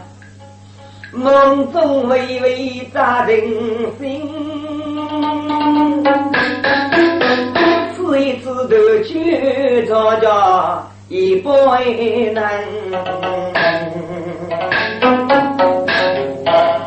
[1.15, 3.41] 梦中微微扎人
[4.01, 4.29] 心。
[7.95, 11.51] 此一次的去着家，一不
[12.33, 12.65] 难。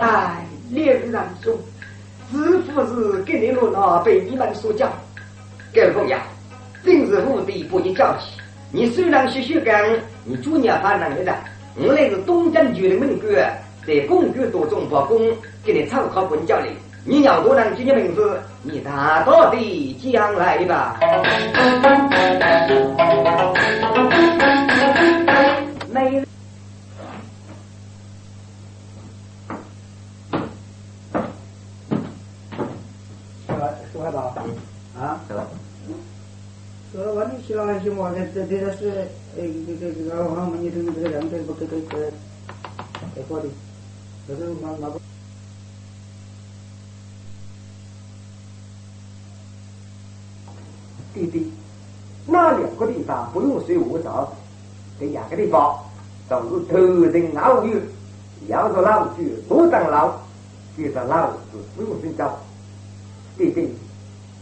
[0.01, 1.57] 哎，烈日然兄，
[2.29, 4.89] 是不是给你罗那被你们所教？
[5.73, 6.19] 该不呀？
[6.83, 8.41] 今日目的不宜交起。
[8.73, 9.89] 你虽然学学干，
[10.25, 11.33] 你主业发能力的。
[11.79, 13.27] 我来是东江区的门哥，
[13.87, 15.17] 在公局做中包工，
[15.63, 16.71] 给你参考本教里。
[17.05, 20.99] 你要多能记你名字，你大到的将来吧。
[25.89, 26.21] 没。
[33.93, 34.33] 说话吧，
[34.99, 35.21] 啊。
[36.93, 39.07] 呃，完全希望希望这这这是
[39.37, 42.11] 呃这这这个我们你这个这个两个不这个这
[43.15, 43.47] 这好的，
[44.27, 44.99] 这是那那不
[51.13, 51.49] 弟弟，
[52.25, 54.29] 那两个地方不用随我找，
[54.99, 55.79] 这两个地方
[56.27, 57.79] 都是头人老友，
[58.47, 60.11] 要是老去多当老，
[60.77, 62.37] 就是老是不用寻找。
[63.37, 63.73] 弟弟，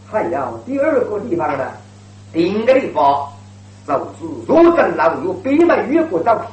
[0.04, 1.70] 还有第二个地方呢。
[2.32, 3.32] 另个地方，
[3.86, 6.44] 就是若等老有北门越过早